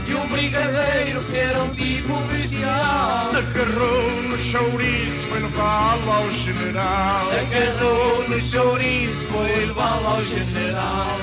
E 0.07 0.15
o 0.15 0.29
brigadeiro 0.29 1.25
que 1.25 1.37
era 1.37 1.63
um 1.63 1.71
tipo 1.71 2.19
bestial. 2.29 3.31
Agarrou 3.37 4.23
no 4.23 4.39
chouriço, 4.51 5.29
foi 5.29 5.41
levá-lo 5.41 6.11
ao 6.11 6.31
general. 6.31 7.31
Agarrou 7.31 8.29
no 8.29 8.41
chouriço, 8.51 9.29
foi 9.33 9.67
levá-lo 9.67 10.07
ao 10.07 10.25
general. 10.25 11.19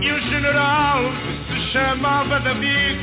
E 0.00 0.10
o 0.10 0.20
general 0.22 1.12
se 1.52 1.72
chamava 1.72 2.40
David. 2.40 3.02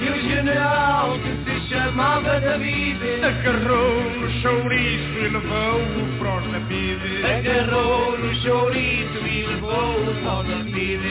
E 0.00 0.10
o 0.10 0.28
general 0.28 1.18
que 1.18 1.50
se 1.50 1.68
chamava 1.68 2.40
David. 2.40 2.98
Agarrou 3.22 4.02
no 4.20 4.30
chouriço 4.40 5.18
e 5.18 5.28
levou-o 5.28 6.18
para 6.18 6.36
os 6.38 6.46
David. 6.46 7.24
Agarrou 7.24 8.18
no 8.18 8.34
chouriço 8.36 9.26
e 9.26 9.46
levou-o 9.46 10.28
ao 10.28 10.42
David. 10.44 11.02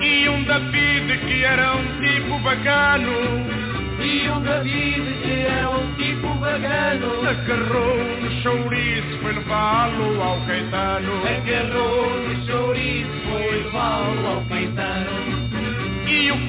E 0.00 0.28
um 0.28 0.42
David 0.44 1.18
que 1.26 1.44
era 1.44 1.76
um 1.76 1.86
tipo 2.00 2.38
bacano. 2.40 3.62
E 4.00 4.28
um 4.30 4.40
David 4.42 5.12
que 5.22 5.46
era 5.46 5.70
um 5.70 5.94
tipo 5.94 6.34
vagano 6.40 7.28
agarrou 7.28 7.96
no 8.20 8.30
chouriço, 8.42 9.18
foi 9.22 9.32
levá-lo 9.32 10.20
ao 10.20 10.40
Caetano. 10.40 11.22
Agarrou 11.24 12.10
no 12.18 12.46
chouriço, 12.46 13.10
foi 13.30 13.62
levá-lo 13.62 14.26
ao 14.26 14.44
Caetano 14.46 15.31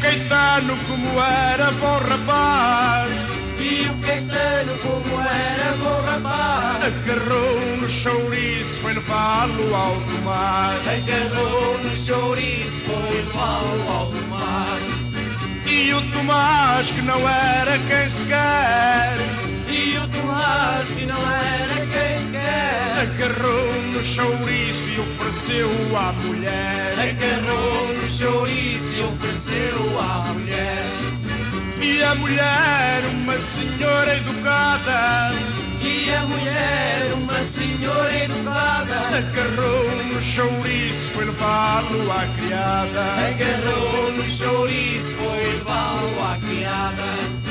Caetano 0.04 0.76
como 0.86 1.18
era 1.22 1.72
bom 1.72 1.98
rapaz. 1.98 3.10
E 3.58 3.90
o 3.90 4.06
Caetano 4.06 4.78
como 4.80 5.22
era 5.22 5.78
bom 5.78 6.02
rapaz. 6.02 6.84
Agarrou 6.84 7.78
no 7.78 7.90
chouriço, 8.02 8.82
foi 8.82 8.94
levá-lo 8.96 9.74
ao 9.74 9.96
Tomás. 10.02 10.82
Agarrou 10.86 11.78
no 11.78 12.06
chouriço, 12.06 12.82
foi 12.86 13.22
levá-lo 13.22 13.90
ao 13.90 14.12
mar. 14.28 14.82
E 15.66 15.94
o 15.94 16.02
Tomás 16.12 16.86
que 16.86 17.02
não 17.02 17.30
era 17.30 17.80
quem 17.80 18.12
se 18.12 18.28
quer. 18.28 19.18
E 19.70 19.98
o 20.00 20.08
Tomás 20.10 20.86
que 20.90 21.06
não 21.06 21.32
era 21.32 21.76
quem 21.76 22.32
quer. 22.34 23.04
Agarrou 23.04 23.74
no 23.82 24.04
chouriço 24.16 24.84
e 24.86 25.00
ofereceu 25.00 25.98
à 25.98 26.12
mulher. 26.12 26.94
Agarrou 27.00 28.03
no 28.24 28.32
chouriço 28.32 28.84
e 28.96 29.02
ofereceu 29.02 30.00
à 30.00 30.34
mulher. 30.34 30.86
E 31.82 32.04
a 32.04 32.16
mulher, 32.16 33.04
uma 33.06 33.36
senhora 33.56 34.18
educada, 34.18 35.34
E 35.82 36.10
a 36.14 36.22
mulher, 36.26 37.14
uma 37.14 37.40
senhora 37.58 38.24
educada. 38.24 39.18
Agarrou 39.18 39.90
no 40.06 40.22
chouriço, 40.34 41.12
foi 41.14 41.26
levá-lo 41.26 42.12
à 42.12 42.26
criada. 42.38 43.04
Agarrou 43.28 44.12
no 44.14 44.38
chouriço, 44.38 45.16
foi 45.18 45.58
levá-lo 45.58 46.24
à 46.24 46.38
criada. 46.38 47.44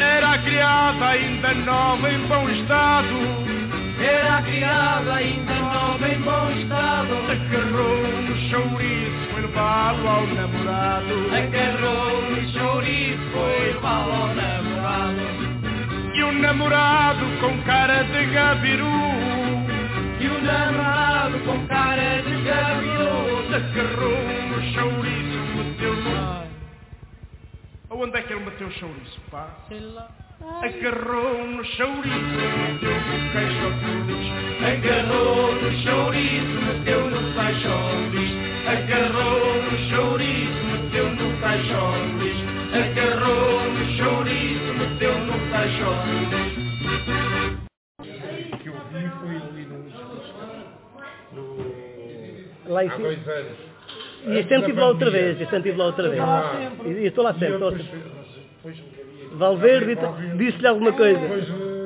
Era 0.00 0.32
a 0.32 0.38
criada 0.38 1.06
ainda 1.06 1.54
nova 1.54 2.10
em 2.10 2.26
bom 2.26 2.48
estado, 2.48 3.54
Era 4.00 4.38
a 4.38 4.42
criada 4.42 5.14
ainda 5.14 5.54
nova 5.54 6.08
em 6.08 6.20
bom 6.20 6.50
estado. 6.58 7.14
Agarrou 7.30 8.22
no 8.22 8.36
chouriço, 8.48 9.23
levá-lo 9.54 10.08
ao 10.08 10.26
namorado. 10.26 11.14
Agarrou 11.32 12.22
no 12.22 12.48
chouriço, 12.48 13.18
foi 13.32 13.72
levá-lo 13.72 14.12
ao 14.12 14.34
namorado 14.34 15.20
E 16.14 16.22
o 16.22 16.32
namorado 16.32 17.24
com 17.40 17.62
cara 17.62 18.02
de 18.02 18.26
gabiru 18.26 18.86
E 20.20 20.26
o 20.26 20.42
namorado 20.42 21.38
com 21.40 21.66
cara 21.68 22.22
de 22.22 22.42
gavião 22.42 23.24
agarrou 23.54 24.18
no 24.48 24.62
chouriço, 24.72 25.38
meteu 25.56 25.94
no... 25.94 26.44
Onde 27.90 28.18
é 28.18 28.22
que 28.22 28.32
ele 28.32 28.44
meteu 28.44 28.66
o 28.66 28.72
chouriço, 28.72 29.20
pá? 29.30 29.48
Agarrou 30.62 31.46
no 31.46 31.64
chouriço, 31.64 32.16
meteu 32.66 32.94
no 32.94 33.30
cruz. 33.78 34.26
Agarrou 34.66 35.54
no 35.54 35.70
chouriço, 35.82 36.54
meteu 36.66 37.10
no 37.10 38.10
bicho. 38.10 38.53
Agarrou 38.66 39.62
no 39.62 39.78
chouriço, 39.90 40.64
meteu 40.72 41.06
no 41.10 41.28
bicho. 42.18 42.44
Agarrou 42.72 43.70
no 43.70 43.84
chouriço, 43.96 44.74
meteu 44.78 45.18
no 45.18 45.32
bicho. 45.34 45.84
O 48.52 48.56
que 48.58 48.68
eu 48.68 48.74
vi 48.92 49.08
foi 49.20 49.36
ali 49.36 49.64
discurso 49.84 50.34
Lá 52.66 52.84
em 52.84 52.88
há 52.88 52.92
cima. 52.92 53.08
dois 53.08 53.28
anos. 53.28 53.58
E 54.26 54.38
este 54.38 54.54
ano 54.54 54.62
estive 54.62 54.80
lá 54.80 54.88
outra 54.88 55.10
vez, 55.10 55.40
este 55.40 55.54
ano 55.54 55.56
estive 55.58 55.78
lá 55.78 55.84
outra 55.86 56.08
vez. 56.08 56.22
E 56.86 56.88
e 56.88 57.06
estou 57.06 57.24
lá 57.24 57.34
sempre. 57.34 57.52
depois, 57.52 57.82
depois 57.84 58.76
Valverde 59.34 59.90
e 59.92 59.96
tal, 59.96 60.16
disse-lhe 60.38 60.66
alguma 60.66 60.92
coisa. 60.92 61.20
Eh, 61.20 61.84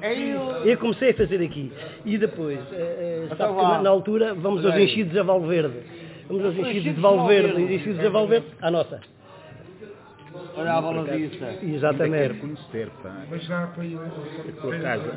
É 0.00 0.72
eu. 0.72 0.78
Comecei 0.78 1.10
a 1.10 1.14
fazer 1.14 1.44
aqui. 1.44 1.72
E 2.04 2.18
depois, 2.18 2.58
eh, 2.72 3.26
eh, 3.30 3.36
sabe 3.36 3.54
que 3.54 3.62
na, 3.62 3.82
na 3.82 3.90
altura, 3.90 4.34
vamos 4.34 4.64
aos 4.66 4.76
enchidos 4.76 5.16
a 5.16 5.22
Valverde. 5.22 5.76
Vamos 6.28 6.44
aos 6.44 6.54
enchidos 6.54 6.82
de 6.82 6.92
de 6.94 7.00
Valverde. 7.00 7.60
E 7.60 7.74
enchidos 7.76 8.04
a 8.04 8.10
Valverde, 8.10 8.46
à 8.60 8.70
nossa. 8.70 9.00
Olha 10.56 10.74
a 10.74 10.80
baladiça. 10.80 11.54
Exatamente. 11.62 12.40
conhecer, 12.40 12.90
pá. 13.02 13.12
mas 13.30 13.46
dá 13.48 13.66
para 13.68 13.84
ir, 13.84 13.96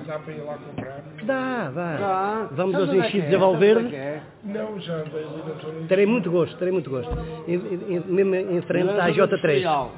dá 0.06 0.20
para 0.20 0.34
ir 0.34 0.42
lá 0.42 0.58
comprar. 0.58 1.04
Dá, 1.24 1.72
dá. 1.72 1.98
Tá. 1.98 2.50
Vamos 2.52 2.74
Sabe 2.74 2.84
aos 2.84 2.94
é 2.94 3.08
enchidos 3.08 3.26
é? 3.32 3.36
a 3.36 3.40
Sabe 3.40 3.46
onde 3.46 3.66
é 3.66 3.74
Valverde. 3.74 3.96
é? 3.96 4.22
Não, 4.44 4.80
já 4.80 4.96
andei 4.96 5.24
ali 5.24 5.38
na 5.38 5.62
zona. 5.62 5.88
Terei 5.88 6.06
muito 6.06 6.32
gosto, 6.32 6.58
terei 6.58 6.72
muito 6.72 6.90
gosto. 6.90 7.12
Mesmo 7.48 8.36
em 8.36 8.62
frente 8.62 8.90
é 8.90 9.02
à 9.02 9.12
zona 9.12 9.28
J3. 9.28 9.90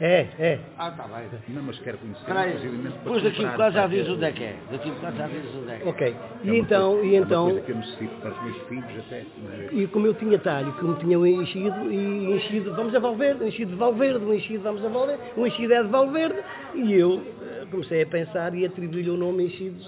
É, 0.00 0.26
é. 0.38 0.58
Ah, 0.78 0.90
tá 0.92 1.02
bem. 1.04 1.28
Não, 1.54 1.62
mas 1.62 1.78
quero 1.80 1.98
conhecer, 1.98 2.20
Espera 2.20 2.40
aí. 2.40 2.54
inclusive, 2.54 2.78
para 2.82 2.90
Depois 3.02 3.22
daqui 3.22 3.36
a 3.44 3.50
comprar, 3.50 3.52
bocado 3.52 3.74
já 3.74 3.86
diz 3.86 4.08
onde 4.08 4.24
é 4.24 4.32
que 4.32 4.44
é. 4.44 4.56
Daqui 4.70 4.88
a 4.88 4.92
bocado 4.94 5.16
já 5.18 5.26
diz 5.28 5.54
onde 5.56 5.70
é 5.70 5.76
que 5.76 5.82
é. 5.82 5.88
Ok. 5.90 6.06
é 6.08 6.14
E 6.42 6.50
uma 6.50 6.58
então, 6.58 6.92
coisa- 6.92 7.06
e 7.06 7.14
é 7.14 7.18
uma 7.20 7.26
então, 7.26 7.44
coisa 7.44 7.60
que 7.60 7.72
eu 7.72 7.76
necessito 7.76 8.14
para 8.22 8.30
os 8.30 8.42
meus 8.42 8.56
filhos 8.68 8.98
até. 9.06 9.16
é? 9.18 9.68
e 9.72 9.86
como 9.88 10.06
eu 10.06 10.14
tinha 10.14 10.38
talho, 10.38 10.72
que 10.72 10.84
me 10.84 10.94
tinham 10.96 11.26
enchido, 11.26 11.92
e 11.92 12.32
enchido, 12.36 12.74
vamos 12.74 12.94
a 12.94 12.98
Valverde, 12.98 13.44
enchido 13.46 13.72
de 13.72 13.76
Valverde, 13.76 14.24
um 14.24 14.32
enchido 14.32 14.62
vamos 14.62 14.82
a 14.84 14.88
Valverde, 14.88 15.22
um 15.36 15.46
enchido 15.46 15.72
é 15.74 15.82
de 15.82 15.88
Valverde, 15.90 16.38
e 16.74 16.94
eu 16.94 17.22
eh, 17.42 17.66
comecei 17.70 18.02
a 18.02 18.06
pensar 18.06 18.54
e 18.54 18.64
atribuí-lhe 18.64 19.10
o 19.10 19.18
nome 19.18 19.44
enchidos 19.44 19.86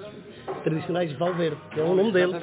tradicionais 0.62 1.11
de 1.11 1.16
Valverde, 1.16 1.57
que 1.72 1.81
é 1.81 1.83
o 1.83 1.94
nome 1.94 2.12
deles. 2.12 2.37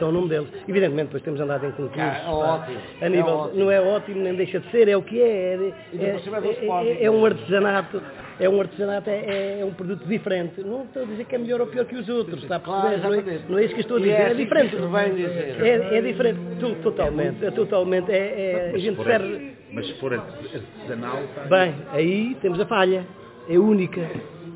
É 0.00 0.04
o 0.04 0.10
nome 0.12 0.28
deles. 0.28 0.48
Evidentemente, 0.68 1.06
depois 1.06 1.22
temos 1.22 1.40
andado 1.40 1.64
em 1.66 1.70
concursos. 1.72 1.98
É 1.98 2.24
pá, 2.24 2.30
ótimo, 2.30 2.78
A 3.00 3.04
é 3.04 3.08
nível, 3.08 3.34
ótimo. 3.34 3.60
não 3.64 3.70
é 3.70 3.80
ótimo, 3.80 4.20
nem 4.22 4.34
deixa 4.34 4.60
de 4.60 4.70
ser, 4.70 4.88
é 4.88 4.96
o 4.96 5.02
que 5.02 5.20
é. 5.20 5.24
É, 5.26 5.54
é 5.54 5.60
do 5.60 6.48
é, 6.48 6.52
Sporting. 6.52 6.88
é- 6.88 7.04
é 7.04 7.10
um 7.10 7.24
artesanato, 7.24 8.02
é 8.40 8.48
um 8.48 8.60
artesanato, 8.60 9.10
é, 9.10 9.60
é 9.60 9.64
um 9.64 9.72
produto 9.72 10.04
diferente. 10.06 10.60
Não 10.60 10.82
estou 10.84 11.02
a 11.02 11.06
dizer 11.06 11.24
que 11.24 11.34
é 11.34 11.38
melhor 11.38 11.60
ou 11.60 11.66
pior 11.68 11.84
que 11.84 11.94
os 11.96 12.08
outros, 12.08 12.42
está 12.42 12.56
a 12.56 12.60
Claro, 12.60 12.88
perceber? 12.88 13.02
não, 13.06 13.14
é, 13.14 13.18
exatamente. 13.18 13.44
não 13.52 13.58
é 13.58 13.64
isso 13.64 13.74
que 13.74 13.80
eu 13.80 13.82
estou 13.82 13.96
a 13.96 14.00
dizer, 14.00 14.12
é 14.12 14.14
é, 14.22 14.26
assim 14.26 14.36
diferente. 14.36 14.70
se 14.70 14.76
vem 14.82 15.14
dizer. 15.14 15.56
É, 15.64 15.98
é 15.98 16.00
diferente, 16.00 16.40
Tu- 16.58 16.74
totalmente, 16.82 17.44
é 17.44 17.50
totalmente, 17.50 18.10
é, 18.10 18.16
é- 18.16 18.68
a 18.68 18.72
Mas 18.72 18.80
se 18.80 18.86
gente 18.88 18.96
for- 18.96 19.06
serve, 19.06 19.52
Mas 19.72 19.86
se 19.86 19.94
for 19.94 20.12
artesanal, 20.14 21.18
pá, 21.34 21.42
bem, 21.44 21.74
aí 21.92 22.36
temos 22.42 22.60
a 22.60 22.66
falha, 22.66 23.06
é 23.48 23.58
única, 23.58 24.00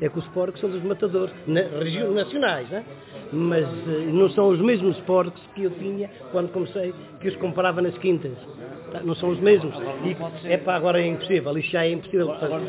é 0.01 0.09
que 0.09 0.19
os 0.19 0.27
porcos 0.27 0.59
são 0.61 0.69
dos 0.69 0.83
matadores, 0.83 1.33
na, 1.45 1.61
nacionais, 2.13 2.69
né? 2.69 2.83
mas 3.31 3.63
eh, 3.65 4.05
não 4.11 4.29
são 4.29 4.49
os 4.49 4.59
mesmos 4.59 4.97
porcos 5.01 5.41
que 5.55 5.63
eu 5.63 5.71
tinha 5.71 6.09
quando 6.31 6.51
comecei, 6.51 6.93
que 7.19 7.27
os 7.27 7.35
comprava 7.37 7.81
nas 7.81 7.97
quintas. 7.97 8.31
Tá? 8.91 9.01
Não 9.03 9.15
são 9.15 9.29
os 9.29 9.39
mesmos. 9.39 9.75
E, 10.05 10.15
é 10.51 10.57
para 10.57 10.75
agora 10.75 11.01
é 11.01 11.07
impossível, 11.07 11.57
isso 11.57 11.69
já 11.71 11.85
é 11.85 11.91
impossível. 11.91 12.27
matador. 12.27 12.61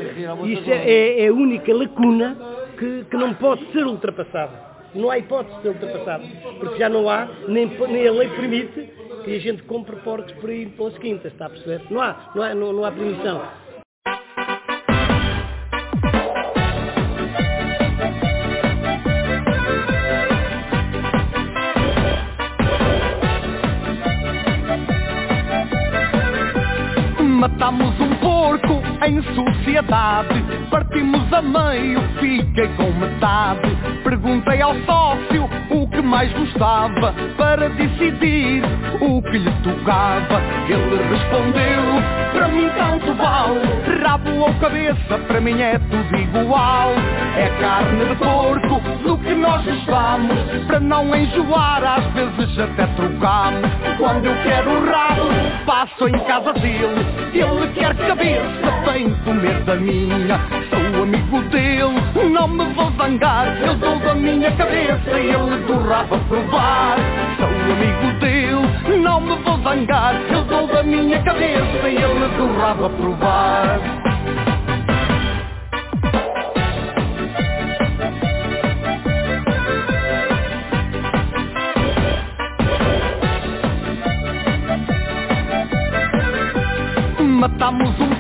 é, 0.73 0.91
é- 0.91 1.25
é 1.25 1.29
a 1.29 1.33
única 1.33 1.73
lacuna 1.75 2.37
que, 2.79 3.05
que 3.11 3.17
não 3.17 3.35
pode 3.35 3.65
ser 3.73 3.87
ultrapassada. 3.87 4.69
Não 4.95 5.11
há 5.11 5.19
hipótese 5.19 5.55
de 5.57 5.63
ser 5.63 5.69
ultrapassada. 5.69 6.25
Porque 6.59 6.79
já 6.79 6.89
não 6.89 7.09
há, 7.09 7.29
nem, 7.47 7.67
nem 7.67 8.09
a 8.09 8.13
lei 8.13 8.29
permite 8.31 8.89
que 9.25 9.37
a 9.37 9.39
gente 9.39 9.63
compre 9.65 9.97
porcos 9.97 10.33
por 10.33 10.49
aí 10.51 10.67
pelas 10.67 10.97
quintas, 10.99 11.33
está 11.33 11.47
a 11.47 11.51
perceber? 11.51 11.83
Não 11.91 12.01
há, 12.01 12.17
não 12.35 12.43
há, 12.43 12.55
não, 12.55 12.73
não 12.73 12.85
há 12.85 12.91
permissão. 12.91 13.43
Matamos 27.59 27.89
um 27.89 27.93
porco 27.93 27.98
em 29.09 29.23
sociedade, 29.35 30.45
partimos 30.71 31.33
a 31.33 31.41
meio, 31.41 32.01
fiquei 32.21 32.69
com 32.77 32.93
metade. 32.93 33.77
Perguntei 34.05 34.61
ao 34.61 34.75
sócio 34.83 35.49
o 35.71 35.89
que 35.89 36.03
mais 36.03 36.31
gostava 36.33 37.15
para 37.37 37.71
decidir 37.71 38.63
o 39.01 39.23
que 39.23 39.39
lhe 39.39 39.51
tocava. 39.63 40.43
Ele 40.69 41.03
respondeu: 41.09 42.33
Para 42.33 42.49
mim 42.49 42.69
tanto 42.77 43.15
vale, 43.15 44.03
rabo 44.03 44.31
ou 44.41 44.55
cabeça, 44.55 45.19
para 45.27 45.41
mim 45.41 45.61
é 45.61 45.79
tudo 45.79 46.17
igual. 46.17 46.93
É 47.37 47.49
carne 47.61 48.05
de 48.05 48.17
porco 48.17 48.81
do 49.03 49.17
que 49.19 49.35
nós 49.35 49.65
gostamos, 49.65 50.67
para 50.67 50.81
não 50.81 51.15
enjoar, 51.15 51.83
às 51.83 52.05
vezes 52.13 52.59
até 52.59 52.87
trocamos. 52.89 53.71
Quando 53.97 54.27
eu 54.27 54.35
quero 54.43 54.91
rabo, 54.91 55.29
passo 55.65 56.09
em 56.09 56.19
casa 56.25 56.53
dele. 56.55 57.07
Ele 57.33 57.73
quer 57.75 57.95
cabeça, 57.95 58.73
vem 58.99 59.15
comer 59.25 59.81
minha. 59.81 60.41
Sou 60.71 61.03
amigo 61.03 61.41
dele, 61.51 62.33
não 62.33 62.49
me 62.49 62.65
vou 62.75 62.91
zangar. 62.97 63.57
Eu 63.63 63.75
dou 63.77 63.99
da 64.01 64.15
minha 64.15 64.51
cabeça 64.53 65.21
e 65.21 65.31
ele 65.31 65.65
do 65.67 65.79
rabo 65.89 66.17
a 66.17 66.19
provar. 66.19 66.97
Sou 67.37 67.47
amigo 67.47 68.19
dele, 68.19 68.99
não 69.01 69.21
me 69.21 69.37
vou 69.37 69.59
zangar. 69.63 70.15
Eu 70.31 70.43
dou 70.45 70.67
da 70.67 70.83
minha 70.83 71.23
cabeça 71.23 71.89
e 71.89 71.97
ele 71.97 72.29
do 72.37 72.59
rabo 72.59 72.87
a 72.87 72.91
provar. 72.91 73.81
Matamos 87.21 88.01
um 88.01 88.18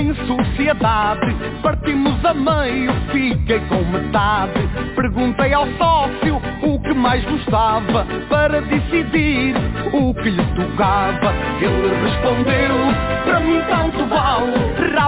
em 0.00 0.14
sociedade. 0.26 1.36
Partimos 1.62 2.24
a 2.24 2.32
meio, 2.32 2.92
fiquei 3.12 3.60
com 3.68 3.84
metade. 3.84 4.68
Perguntei 4.96 5.52
ao 5.52 5.66
sócio 5.76 6.40
o 6.62 6.80
que 6.80 6.94
mais 6.94 7.24
gostava 7.24 8.06
Para 8.28 8.60
decidir 8.62 9.54
o 9.92 10.14
que 10.14 10.30
lhe 10.30 10.44
tocava. 10.54 11.34
Ele 11.60 11.94
respondeu, 12.02 12.76
para 13.24 13.40
mim 13.40 13.60
tanto 13.68 14.06
vale 14.06 14.59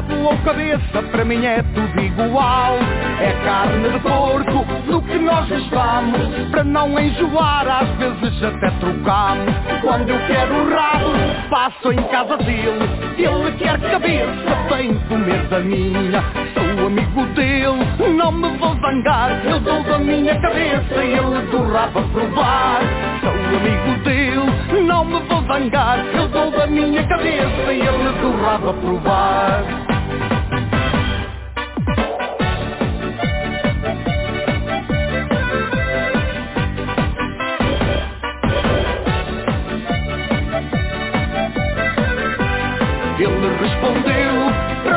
Rabo 0.02 0.24
ou 0.24 0.36
cabeça, 0.38 1.02
para 1.10 1.24
mim 1.24 1.44
é 1.44 1.62
tudo 1.62 2.00
igual. 2.00 2.78
É 3.20 3.32
carne 3.44 3.88
de 3.88 3.98
porco 4.00 4.64
do 4.86 5.00
que 5.02 5.18
nós 5.18 5.48
gostamos 5.48 6.50
Para 6.50 6.64
não 6.64 6.98
enjoar, 6.98 7.66
às 7.68 7.88
vezes 7.96 8.42
até 8.42 8.70
trocamos. 8.80 9.54
Quando 9.80 10.08
eu 10.08 10.18
quero 10.26 10.74
rabo, 10.74 11.12
passo 11.50 11.92
em 11.92 12.02
casa 12.08 12.36
dele. 12.38 12.88
Ele 13.16 13.52
quer 13.58 13.78
cabeça, 13.78 14.74
vem 14.74 14.94
comer 15.08 15.42
da 15.48 15.60
minha. 15.60 16.24
Sou 16.54 16.86
amigo 16.86 17.26
dele, 17.34 18.16
não 18.16 18.32
me 18.32 18.48
vou 18.56 18.74
zangar. 18.76 19.40
Eu 19.44 19.60
dou 19.60 19.82
da 19.84 19.98
minha 19.98 20.40
cabeça 20.40 21.04
e 21.04 21.12
ele 21.12 21.46
do 21.50 21.72
rabo 21.72 22.00
a 22.00 22.02
provar. 22.02 22.80
Sou 23.20 23.30
amigo 23.30 24.02
dele, 24.04 24.82
não 24.86 25.04
me 25.04 25.20
vou 25.20 25.42
zangar. 25.42 25.98
Eu 26.14 26.28
dou 26.28 26.50
da 26.50 26.66
minha 26.66 27.06
cabeça 27.06 27.72
e 27.72 27.80
ele 27.80 28.20
do 28.20 28.42
rabo 28.42 28.70
a 28.70 28.74
provar 28.74 29.91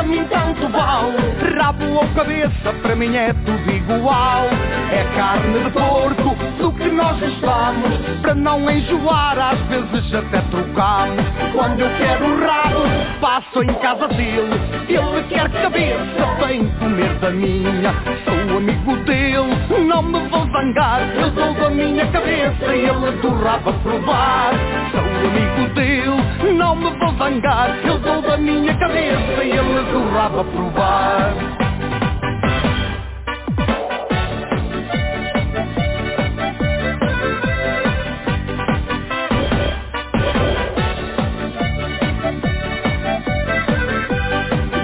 mim 0.06 0.24
tanto 0.30 0.68
vale 0.68 1.16
Rabo 1.58 1.84
ou 1.94 2.08
cabeça, 2.14 2.72
para 2.82 2.96
mim 2.96 3.14
é 3.16 3.32
tudo 3.32 3.70
igual. 3.70 4.46
É 4.90 5.04
carne 5.16 5.64
de 5.64 5.70
porco, 5.70 6.36
do 6.58 6.72
que 6.72 6.88
nós 6.88 7.18
gostamos 7.18 7.98
Para 8.22 8.34
não 8.34 8.70
enjoar, 8.70 9.38
às 9.38 9.60
vezes 9.62 10.14
até 10.14 10.40
trocamos 10.50 11.24
Quando 11.52 11.80
eu 11.80 11.90
quero 11.98 12.46
rabo, 12.46 12.82
passo 13.20 13.62
em 13.62 13.74
casa 13.74 14.08
dele. 14.08 14.60
Ele 14.88 15.22
quer 15.28 15.50
cabeça, 15.50 16.46
vem 16.46 16.68
comer 16.78 17.14
da 17.20 17.30
minha. 17.30 17.94
Sou 18.24 18.56
amigo 18.56 18.96
dele, 18.98 19.86
não 19.86 20.02
me 20.02 20.28
vou 20.28 20.46
zangar. 20.46 21.00
Eu 21.16 21.30
dou 21.30 21.54
da 21.54 21.70
minha 21.70 22.06
cabeça 22.06 22.74
e 22.74 22.88
ele 22.88 23.12
do 23.20 23.28
rabo 23.42 23.70
a 23.70 23.72
provar. 23.72 24.52
Sou 24.92 25.00
amigo 25.00 25.74
dele, 25.74 26.54
não 26.56 26.76
me 26.76 26.95
a 27.06 27.12
zangar 27.12 27.78
Eu 27.84 27.98
dou 27.98 28.20
da 28.22 28.36
minha 28.36 28.74
cabeça 28.76 29.44
e 29.44 29.50
ele 29.50 29.92
do 29.92 30.10
rabo 30.10 30.40
a 30.40 30.44
provar 30.44 31.34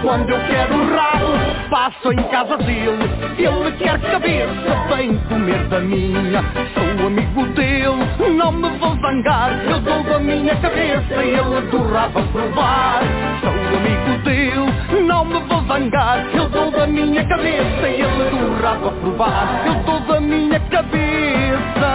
Quando 0.02 0.30
eu 0.30 0.40
quero 0.46 0.94
rabo, 0.94 1.70
passo 1.70 2.12
em 2.12 2.22
casa 2.24 2.56
dele. 2.58 3.08
Ele 3.38 3.72
quer 3.78 4.00
cabeça, 4.00 4.94
vem 4.94 5.16
comer 5.28 5.62
da 5.68 5.78
minha. 5.78 6.42
Sou 6.74 6.91
amigo 7.06 7.46
dele, 7.54 8.34
não 8.36 8.52
me 8.52 8.70
vou 8.78 8.94
zangar. 8.96 9.64
Eu 9.64 9.80
dou 9.80 10.02
da 10.04 10.18
minha 10.18 10.56
cabeça, 10.56 11.14
ele 11.22 11.56
adorava 11.56 12.22
provar. 12.22 13.02
Sou 13.40 13.50
amigo 13.50 14.22
dele, 14.24 15.02
não 15.06 15.24
me 15.24 15.40
vou 15.40 15.62
zangar. 15.64 16.26
Eu 16.34 16.48
dou 16.48 16.70
da 16.70 16.86
minha 16.86 17.26
cabeça, 17.26 17.88
ele 17.88 18.02
adorava 18.02 18.90
provar. 18.92 19.66
Eu 19.66 19.74
dou 19.84 20.00
da 20.00 20.20
minha 20.20 20.60
cabeça, 20.60 21.90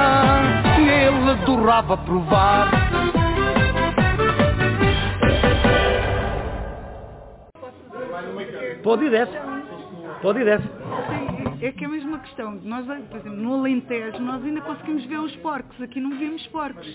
ele 0.78 1.32
adorava 1.32 1.98
provar. 1.98 2.70
Pode 8.84 9.06
ir 9.06 9.12
dessa. 9.12 9.34
Pode 10.22 10.40
ir 10.40 10.46
dessa. 10.46 11.17
É 11.62 11.72
que 11.72 11.84
é 11.84 11.88
a 11.88 11.90
mesma 11.90 12.20
questão. 12.20 12.60
Nós, 12.64 12.86
por 12.86 13.18
exemplo, 13.18 13.38
no 13.38 13.56
Alentejo, 13.56 14.20
nós 14.20 14.44
ainda 14.44 14.62
conseguimos 14.62 15.06
ver 15.06 15.20
os 15.20 15.36
porcos. 15.38 15.82
Aqui 15.82 16.00
não 16.00 16.18
vemos 16.18 16.46
porcos. 16.48 16.88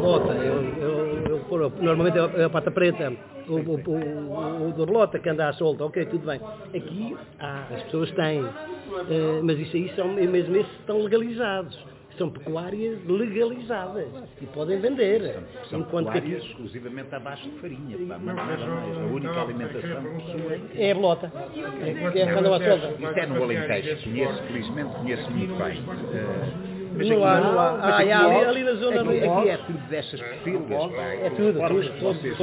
Lota, 0.00 0.34
normalmente 1.80 2.18
é 2.18 2.44
a 2.44 2.50
pata 2.50 2.70
preta, 2.70 3.12
o, 3.48 3.54
o, 3.54 4.68
o, 4.68 4.72
bolota 4.86 5.18
que 5.18 5.28
anda 5.28 5.48
à 5.48 5.52
solta, 5.52 5.84
ok, 5.84 6.06
tudo 6.06 6.26
bem. 6.26 6.40
Aqui 6.74 7.16
há, 7.38 7.64
as 7.74 7.82
pessoas 7.84 8.10
têm, 8.12 8.44
eh, 8.44 9.40
mas 9.42 9.58
isso 9.58 9.76
aí 9.76 9.92
são, 9.96 10.08
mesmo 10.08 10.56
esses 10.56 10.72
estão 10.80 11.02
legalizados. 11.02 11.89
São 12.18 12.30
pecuárias 12.30 12.98
legalizadas 13.06 14.08
e 14.40 14.46
podem 14.46 14.78
vender. 14.80 15.42
São 15.70 15.80
Enquanto 15.80 16.12
que 16.12 16.18
pecuárias 16.18 16.20
aqui 16.20 16.32
exclusivamente 16.32 17.14
à 17.14 17.20
base 17.20 17.42
de 17.42 17.50
farinha, 17.60 17.96
pá, 18.08 18.18
não 18.18 18.34
nada 18.34 18.66
mais. 18.66 18.98
A 18.98 19.06
única 19.06 19.40
alimentação 19.40 20.02
que 20.02 20.08
possuem. 20.08 20.62
é 20.76 20.94
a. 20.94 21.32
É, 21.82 22.20
é 22.20 22.32
quando 22.32 22.52
a 22.52 22.58
solta. 22.58 22.88
Isto 22.88 23.18
é 23.18 23.26
no 23.26 23.42
Alentejo, 23.42 24.04
conheço, 24.04 24.42
felizmente 24.42 24.94
conheço 24.96 25.30
muito 25.30 25.54
bem. 25.54 25.82
Mas 25.86 26.79
Não 26.92 27.00
aqui 27.00 27.24
há, 27.24 27.40
não 27.40 27.60
há. 27.60 27.68
Ah, 27.80 27.96
ali, 27.98 28.10
é- 28.10 28.44
ali 28.46 28.64
na 28.64 28.72
zona 28.72 29.00
aqui, 29.00 29.20
do- 29.20 29.30
aqui 29.40 29.48
é 29.48 29.56
tudo 29.56 29.78
destas 29.88 30.20
pocilgas. 30.20 30.80
É 31.22 31.30
tudo, 31.30 31.58
todos, 31.68 31.90
todos, 32.00 32.38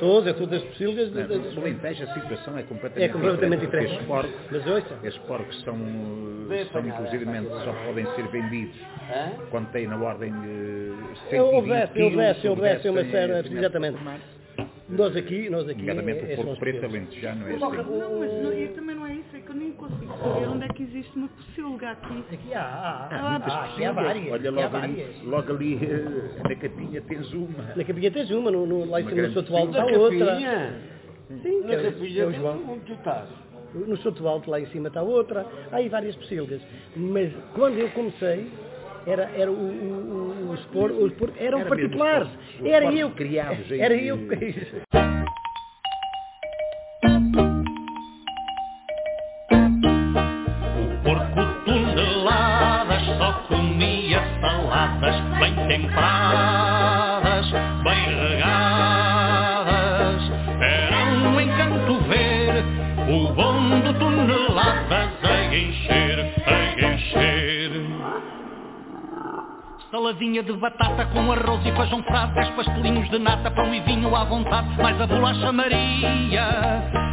todos, 0.00 0.26
é 0.26 0.32
tudo 0.32 0.50
das 0.50 0.62
pocilgas. 0.62 1.10
No 1.12 1.60
Alentejo 1.62 2.04
a 2.04 2.14
situação 2.14 2.58
é 2.58 2.62
completamente, 2.62 3.10
É 3.10 3.12
completamente 3.12 3.60
diferente. 3.60 3.92
Estes 3.92 4.06
porcos, 4.06 4.30
Mas 4.50 4.66
ouça, 4.66 4.94
estes 5.02 5.22
porcos 5.24 5.60
são, 5.62 5.76
são 6.72 6.86
inclusivamente 6.86 7.48
só 7.64 7.72
podem 7.86 8.06
ser 8.14 8.26
vendidos 8.28 8.76
quando 9.50 9.70
têm 9.72 9.86
na 9.86 9.96
ordem 9.96 10.32
de 10.32 10.94
120 11.30 11.58
obedece, 11.58 11.92
quilos, 11.92 12.12
obedece, 12.12 12.48
obedece 12.48 12.88
uma 12.88 13.00
obedecem 13.00 13.10
série, 13.10 13.32
a 13.32 13.36
determinados 13.36 13.64
exatamente. 13.64 13.92
patamares. 13.98 14.35
Nós 14.88 15.16
aqui, 15.16 15.50
nós 15.50 15.68
aqui. 15.68 15.80
Nomeadamente 15.80 16.24
é- 16.26 16.34
é- 16.34 16.38
o 16.38 16.48
os 16.52 16.58
preto 16.60 16.84
alentejano 16.84 17.48
é 17.48 17.50
assim. 17.54 17.58
Não, 17.60 17.70
mas 18.20 18.32
não, 18.42 18.52
e 18.52 18.68
também 18.68 18.94
não 18.94 19.04
é 19.06 19.14
isso. 19.14 19.36
É 19.36 19.40
que 19.40 19.50
eu 19.50 19.54
nem 19.56 19.72
consigo 19.72 20.12
saber 20.18 20.48
onde 20.48 20.64
é 20.64 20.68
que 20.68 20.82
existe 20.84 21.16
uma 21.16 21.28
pocilga 21.28 21.90
aqui. 21.90 22.24
Aqui 22.32 22.54
há, 22.54 22.60
há, 22.62 23.08
Ah, 23.10 23.26
há, 23.26 23.30
muitas 23.32 23.52
há, 23.52 23.64
aqui 23.64 23.84
há 23.84 23.92
várias. 23.92 24.32
Olha 24.32 24.50
logo 24.52 24.76
ali, 24.76 25.06
logo 25.24 25.52
ali 25.52 25.74
eh, 25.82 26.48
na 26.48 26.54
capinha 26.54 27.00
tens 27.02 27.32
uma. 27.32 27.62
Na 27.74 27.84
capinha 27.84 28.10
tens 28.12 28.30
uma, 28.30 28.50
no, 28.52 28.64
no, 28.64 28.84
lá 28.88 29.00
em 29.00 29.04
cima 29.04 29.10
no 29.10 29.16
grande 29.16 29.34
Soto 29.34 29.56
Alto 29.56 29.70
está 29.70 29.84
outra. 29.86 30.26
capinha, 30.26 30.80
Sim, 31.42 31.60
na 31.62 31.76
capinha, 31.82 32.32
João. 32.32 32.62
onde 32.70 32.80
tu 32.86 32.92
estás? 32.92 33.28
No 33.74 33.96
Soto 33.96 34.28
Alto 34.28 34.48
lá 34.50 34.60
em 34.60 34.66
cima 34.66 34.86
está 34.86 35.02
outra. 35.02 35.44
Há 35.72 35.76
aí 35.76 35.88
várias 35.88 36.14
pocilgas. 36.14 36.60
Mas 36.94 37.32
quando 37.54 37.76
eu 37.78 37.90
comecei, 37.90 38.46
era, 39.06 39.30
era 39.36 39.50
o, 39.50 39.54
o, 39.54 40.48
o, 40.48 40.50
os 40.52 40.60
por, 40.66 40.90
os 40.90 41.12
por, 41.12 41.30
eram 41.38 41.60
Era 41.60 41.70
mesmo 41.70 41.88
particulares. 41.90 42.28
os 42.28 42.34
porcos- 42.34 42.60
os 42.60 42.66
Era 42.66 42.92
eu. 42.94 43.10
criados 43.10 43.70
Era 43.70 43.94
eu 43.94 44.16
Saladinha 70.06 70.40
de 70.40 70.52
batata 70.52 71.04
com 71.06 71.32
arroz 71.32 71.66
e 71.66 71.72
feijão 71.72 72.00
frado 72.04 72.32
Dez 72.34 72.48
pastelinhos 72.50 73.10
de 73.10 73.18
nata, 73.18 73.50
pão 73.50 73.74
e 73.74 73.80
vinho 73.80 74.14
à 74.14 74.22
vontade 74.22 74.68
Mais 74.80 75.00
a 75.00 75.06
bolacha 75.06 75.50
Maria 75.50 76.48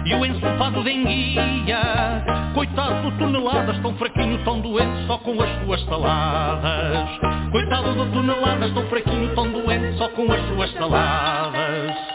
E 0.06 0.14
o 0.14 0.24
ensopado 0.24 0.84
de 0.84 0.92
enguia. 0.92 2.24
Coitado 2.54 3.10
do 3.10 3.18
toneladas, 3.18 3.80
tão 3.80 3.96
fraquinho, 3.96 4.44
tão 4.44 4.62
doente 4.62 5.08
Só 5.08 5.18
com 5.18 5.42
as 5.42 5.64
suas 5.64 5.84
saladas. 5.86 7.10
Coitado 7.52 7.96
do 7.96 8.06
toneladas, 8.12 8.72
tão 8.76 8.86
fraquinho, 8.86 9.34
tão 9.34 9.52
doente 9.52 9.98
Só 9.98 10.10
com 10.10 10.32
as 10.32 10.48
suas 10.50 10.72
saladas 10.74 12.14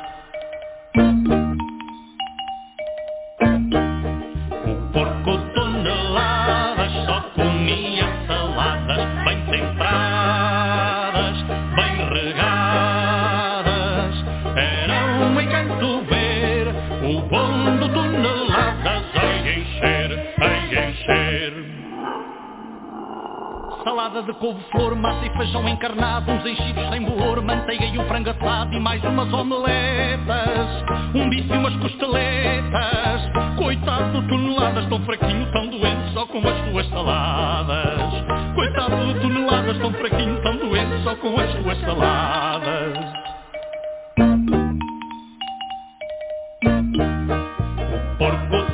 de 24.28 24.34
couve-flor, 24.34 24.94
massa 24.94 25.24
e 25.24 25.30
feijão 25.30 25.66
encarnado 25.68 26.30
Uns 26.30 26.44
enchidos 26.44 26.88
sem 26.90 27.02
bolor, 27.02 27.42
manteiga 27.42 27.86
e 27.86 27.98
um 27.98 28.06
frango 28.06 28.30
assado 28.30 28.74
E 28.74 28.80
mais 28.80 29.02
umas 29.02 29.32
omeletas 29.32 30.84
Um 31.14 31.28
bife 31.30 31.52
e 31.52 31.56
umas 31.56 31.74
costeletas. 31.76 33.22
Coitado 33.56 34.20
do 34.20 34.28
toneladas, 34.28 34.86
tão 34.88 35.00
fraquinho, 35.04 35.50
tão 35.50 35.68
doente 35.68 36.12
Só 36.12 36.26
com 36.26 36.38
as 36.46 36.70
suas 36.70 36.88
saladas. 36.90 38.54
Coitado 38.54 38.96
do 38.96 39.20
toneladas, 39.20 39.78
tão 39.78 39.92
fraquinho, 39.94 40.42
tão 40.42 40.56
doente 40.56 41.02
Só 41.02 41.16
com 41.16 41.40
as 41.40 41.50
suas 41.52 41.80
saladas. 41.80 42.98
Porco 48.18 48.68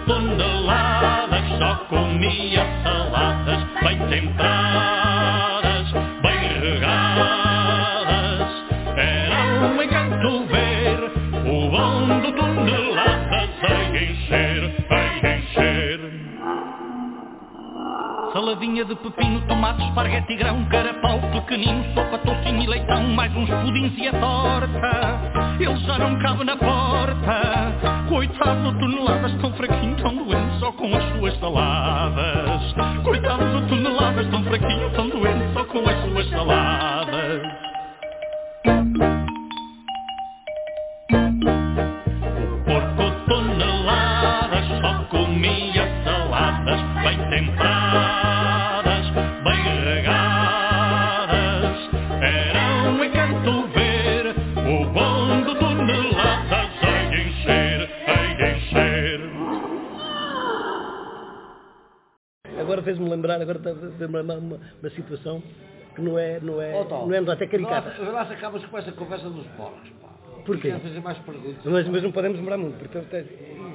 Saladinha 18.74 18.84
de 18.86 18.96
pepino, 18.96 19.40
tomate, 19.46 19.84
esparguete 19.84 20.32
e 20.32 20.36
grão 20.36 20.64
Carapau 20.64 21.20
pequenino, 21.30 21.84
sopa, 21.94 22.18
tocinho 22.18 22.62
e 22.62 22.66
leitão 22.66 23.04
Mais 23.04 23.32
uns 23.36 23.48
pudins 23.48 23.92
e 23.96 24.08
a 24.08 24.12
torta. 24.12 25.56
Ele 25.60 25.76
já 25.76 25.98
não 25.98 26.18
cabe 26.18 26.42
na 26.42 26.56
porta. 26.56 28.04
Coitado 28.08 28.72
do 28.72 28.78
toneladas, 28.80 29.32
tão 29.40 29.52
fraquinho, 29.52 29.96
tão 29.96 30.16
doente 30.16 30.58
Só 30.58 30.72
com 30.72 30.92
as 30.92 31.04
suas 31.12 31.38
saladas. 31.38 32.74
Coitado 33.04 33.44
do 33.44 33.68
toneladas, 33.68 34.26
tão 34.28 34.42
fraquinho, 34.42 34.90
tão 34.90 35.03
lembrar, 63.38 63.56
agora 63.58 63.92
lembrar 63.98 64.22
uma, 64.22 64.34
uma 64.80 64.90
situação 64.90 65.42
que 65.94 66.00
não 66.02 66.18
é, 66.18 66.40
não 66.40 66.60
é, 66.60 66.72
Tom, 66.84 67.06
não 67.06 67.14
é 67.14 67.32
até 67.32 67.46
caricata. 67.46 67.94
Lá 68.10 68.26
se 68.26 68.32
acabas 68.34 68.64
com 68.66 68.78
essa 68.78 68.92
conversa 68.92 69.28
dos 69.30 69.46
porcos, 69.56 69.88
pá. 70.02 70.08
Porquê? 70.44 70.72
Fazer 70.72 71.00
mais 71.00 71.16
perguntas. 71.18 71.64
Mas, 71.64 71.88
mas 71.88 72.02
não 72.02 72.12
podemos 72.12 72.36
demorar 72.38 72.58
muito, 72.58 72.76
porque 72.78 72.98
eu 72.98 73.04
tenho- 73.04 73.26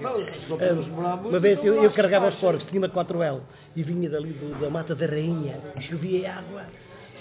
Não, 0.02 0.58
podemos 0.58 0.86
demorar 0.86 1.16
muito, 1.16 1.30
Uma 1.30 1.40
vez 1.40 1.58
então 1.60 1.74
eu, 1.74 1.84
eu 1.84 1.92
carregava 1.92 2.28
os 2.28 2.36
porcos, 2.36 2.64
tinha 2.68 2.80
uma 2.82 2.90
4L 2.90 3.42
e 3.76 3.84
vinha 3.84 4.10
dali 4.10 4.32
do- 4.34 4.60
da 4.60 4.70
mata 4.70 4.94
da 4.94 5.06
rainha, 5.06 5.60
chovia 5.82 6.34
água. 6.36 6.64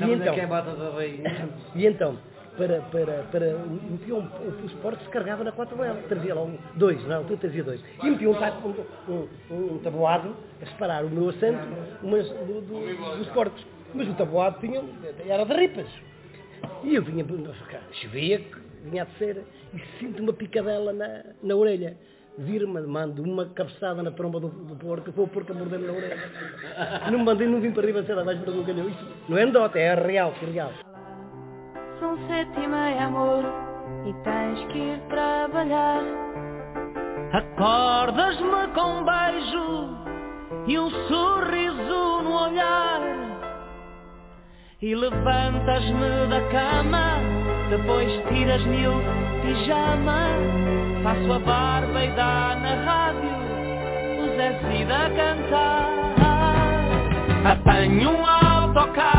E 0.01 0.03
é 0.05 0.15
então, 0.15 0.35
que 0.35 0.41
é 0.41 0.45
a 0.45 0.49
mata 0.49 0.71
da 0.75 0.91
rainha? 0.91 1.49
e 1.75 1.87
então 1.87 2.17
para, 2.59 2.81
para, 2.91 3.23
para 3.31 3.59
metiam 3.89 4.19
um, 4.19 4.65
os 4.65 4.73
portos 4.75 5.07
carregava 5.09 5.45
na 5.45 5.53
4L, 5.53 6.09
trazia 6.09 6.35
lá 6.35 6.43
um, 6.43 6.59
dois, 6.75 7.03
não, 7.07 7.25
tu 7.25 7.37
trazia 7.37 7.63
dois. 7.63 7.81
E 8.03 8.11
metia 8.11 8.29
um, 8.29 8.35
um, 8.35 9.29
um, 9.55 9.75
um 9.75 9.79
tabuado 9.79 10.35
a 10.61 10.67
separar 10.67 11.05
o 11.05 11.09
meu 11.09 11.29
assento 11.29 11.61
umas, 12.03 12.29
do, 12.29 12.61
do, 12.61 13.19
dos 13.19 13.29
portos. 13.29 13.65
Mas 13.95 14.09
o 14.09 14.15
tabuado 14.15 14.59
tinha, 14.61 14.83
era 15.27 15.45
de 15.45 15.55
ripas. 15.55 15.87
E 16.83 16.97
eu 16.97 17.03
vinha, 17.03 17.25
chovia, 17.93 18.43
vinha 18.85 19.03
a 19.03 19.07
descer 19.07 19.45
e 19.73 19.81
sinto 19.99 20.21
uma 20.23 20.33
picadela 20.33 20.93
na, 20.93 21.23
na 21.43 21.55
orelha. 21.55 21.97
Vir-me, 22.37 22.81
mando 22.83 23.23
uma 23.23 23.47
cabeçada 23.47 24.01
na 24.01 24.13
tromba 24.13 24.39
do, 24.39 24.49
do 24.49 24.77
porco, 24.77 25.11
vou 25.11 25.25
o 25.25 25.29
porco 25.29 25.53
a 25.53 25.55
morder-me 25.55 25.87
na 25.87 25.93
orelha. 25.93 26.17
Não 27.11 27.19
mandei, 27.21 27.49
não 27.49 27.61
vim 27.61 27.73
para 27.73 27.87
riba, 27.87 28.03
cedo 28.05 28.21
abaixo 28.21 28.43
para 28.43 28.53
o 28.53 28.65
calhou. 28.65 28.89
Isto 28.89 29.07
não 29.29 29.39
é 29.39 29.43
anedota, 29.43 29.79
é 29.79 29.95
real, 29.95 30.33
é 30.43 30.45
real. 30.45 30.73
São 32.01 32.17
sete 32.29 32.61
e 32.61 32.67
meia, 32.69 33.07
amor, 33.07 33.45
e 34.07 34.13
tens 34.23 34.65
que 34.73 34.79
ir 34.79 35.01
trabalhar. 35.09 36.03
Acordas-me 37.33 38.69
com 38.75 39.01
um 39.01 39.05
beijo 39.05 39.89
e 40.69 40.79
um 40.79 40.91
sorriso 41.09 42.23
no 42.23 42.45
olhar. 42.45 43.01
E 44.81 44.95
levantas-me 44.95 46.27
da 46.29 46.41
cama, 46.51 47.19
depois 47.69 48.13
tiras-me 48.29 48.87
o 48.87 49.03
pijama. 49.43 50.29
Faço 51.03 51.33
a 51.33 51.39
barba 51.41 52.05
e 52.05 52.11
dá 52.13 52.57
na 52.61 52.75
rádio 52.85 53.31
o 54.23 54.37
Zé 54.37 54.53
Cida 54.61 55.07
a 55.07 55.11
cantar. 55.11 55.99
Apanho 57.53 58.11
um 58.11 58.27
autocarro, 58.27 59.18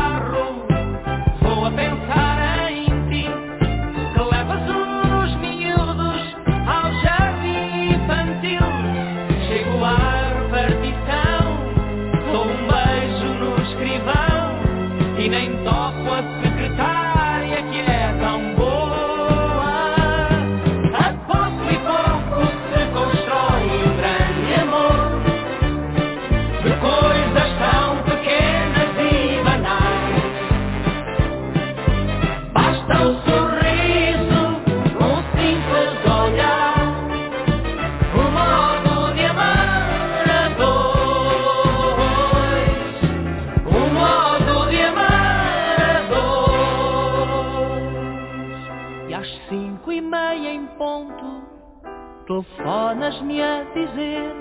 telefonas-me 52.70 53.42
a 53.42 53.64
dizer 53.74 54.32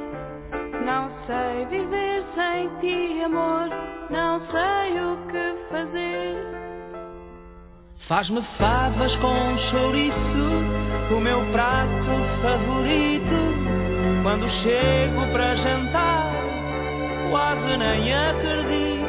Não 0.85 1.09
sei 1.25 1.65
viver 1.65 2.23
sem 2.35 2.69
ti, 2.79 3.23
amor, 3.23 3.69
não 4.09 4.39
sei 4.51 5.01
o 5.01 5.17
que 5.27 5.55
fazer. 5.69 6.37
Faz-me 8.07 8.41
favas 8.57 9.15
com 9.17 9.57
chouriço, 9.69 11.15
o 11.15 11.19
meu 11.19 11.39
prato 11.51 12.41
favorito. 12.41 13.39
Quando 14.23 14.49
chego 14.63 15.31
para 15.31 15.55
jantar, 15.55 16.31
quase 17.31 17.77
nem 17.77 18.13
acredito. 18.13 19.08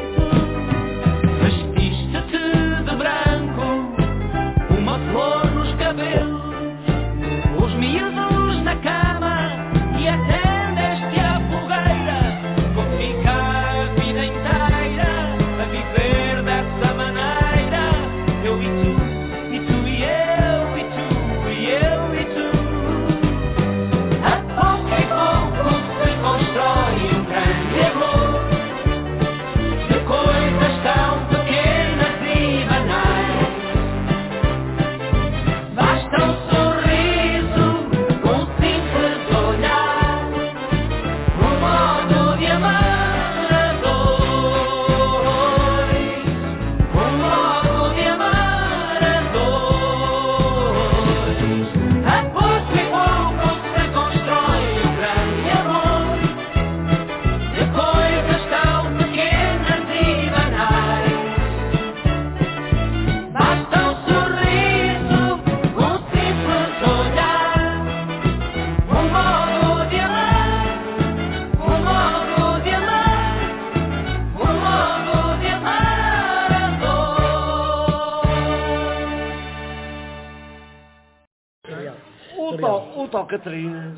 Catarina, 83.31 83.95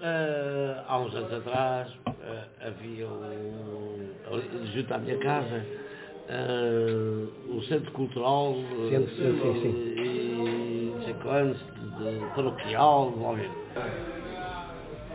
eh, 0.00 0.76
há 0.88 0.98
uns 0.98 1.14
anos 1.14 1.30
atrás, 1.34 1.92
eh, 2.22 2.66
havia 2.66 3.06
um, 3.06 4.08
junto 4.72 4.94
à 4.94 4.96
minha 4.96 5.18
casa, 5.18 5.62
eh, 6.30 7.26
o 7.50 7.60
Centro 7.64 7.92
Cultural 7.92 8.54
Centro, 8.88 9.14
sim, 9.14 9.38
sim, 9.38 9.60
sim. 9.60 10.02
e 10.02 10.92
não 10.96 11.04
sei 11.04 11.14
quantos, 11.22 11.60
de 11.60 12.34
paroquial. 12.34 13.12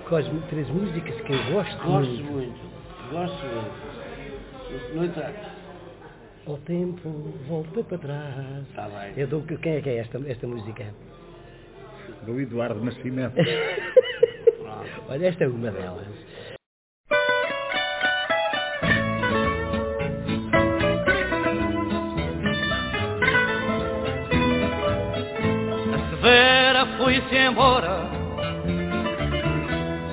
Com 0.08 0.16
as 0.16 0.26
três 0.50 0.70
músicas 0.70 1.20
que 1.22 1.34
eu 1.34 1.44
gosto, 1.54 1.76
Gosto 1.88 2.12
muito. 2.12 2.32
muito, 2.32 2.60
gosto 3.12 3.46
muito. 3.46 4.94
No 4.94 5.06
entanto, 5.06 5.58
O 6.46 6.58
tempo 6.58 7.10
volta 7.48 7.84
para 7.84 7.98
trás. 7.98 8.68
está 8.70 8.88
bem. 8.90 9.14
Eu 9.18 9.28
dou, 9.28 9.42
quem 9.42 9.74
é 9.74 9.82
que 9.82 9.90
é 9.90 9.98
esta, 9.98 10.22
esta 10.30 10.46
música? 10.46 10.86
Do 12.26 12.40
Eduardo 12.40 12.84
Nascimento. 12.84 13.36
Olha, 15.10 15.28
esta 15.28 15.46
é 15.46 15.48
uma 15.48 15.72
delas. 15.72 16.06
A 25.94 26.10
Severa 26.10 26.86
foi-se 26.98 27.36
embora, 27.36 28.10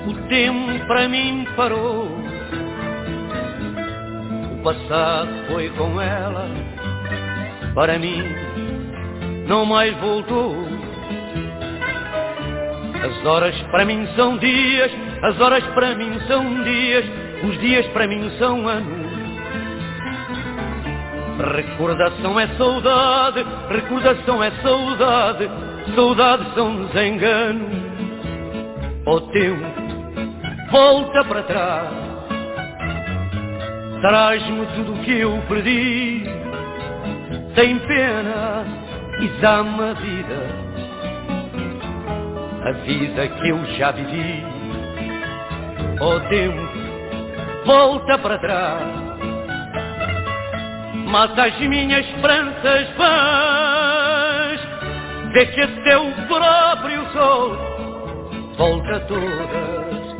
o 0.08 0.28
tempo 0.28 0.86
para 0.86 1.08
mim 1.08 1.46
parou. 1.56 2.06
O 4.52 4.62
passado 4.62 5.28
foi 5.48 5.68
com 5.70 6.00
ela, 6.00 6.48
para 7.74 7.98
mim 7.98 8.22
não 9.48 9.64
mais 9.64 9.94
voltou. 9.98 10.73
As 13.04 13.26
horas 13.26 13.54
para 13.70 13.84
mim 13.84 14.08
são 14.16 14.38
dias, 14.38 14.90
as 15.22 15.38
horas 15.38 15.62
para 15.74 15.94
mim 15.94 16.18
são 16.26 16.64
dias, 16.64 17.04
os 17.46 17.60
dias 17.60 17.86
para 17.88 18.06
mim 18.06 18.30
são 18.38 18.66
anos. 18.66 19.04
Recordação 21.54 22.40
é 22.40 22.46
saudade, 22.56 23.44
recordação 23.68 24.42
é 24.42 24.50
saudade, 24.62 25.50
saudade 25.94 26.46
são 26.54 26.86
desengano. 26.86 27.68
O 29.04 29.20
tempo 29.20 29.66
volta 30.70 31.24
para 31.24 31.42
trás, 31.42 31.90
traz-me 34.00 34.66
tudo 34.76 34.94
o 34.94 35.04
que 35.04 35.18
eu 35.18 35.42
perdi. 35.46 36.24
Tem 37.54 37.78
pena, 37.80 38.64
exame 39.20 39.82
a 39.82 39.92
vida, 39.92 40.63
a 42.64 42.72
vida 42.72 43.28
que 43.28 43.48
eu 43.48 43.64
já 43.76 43.90
vivi. 43.92 44.44
O 46.00 46.20
tempo 46.28 47.64
volta 47.64 48.18
para 48.18 48.38
trás, 48.38 48.82
mata 51.06 51.44
as 51.44 51.58
minhas 51.60 52.04
esperanças 52.06 52.88
vãs, 52.96 54.60
que 55.32 55.60
é 55.60 55.66
teu 55.84 56.12
próprio 56.28 57.12
sol 57.12 57.74
volta 58.56 59.00
todas 59.00 60.16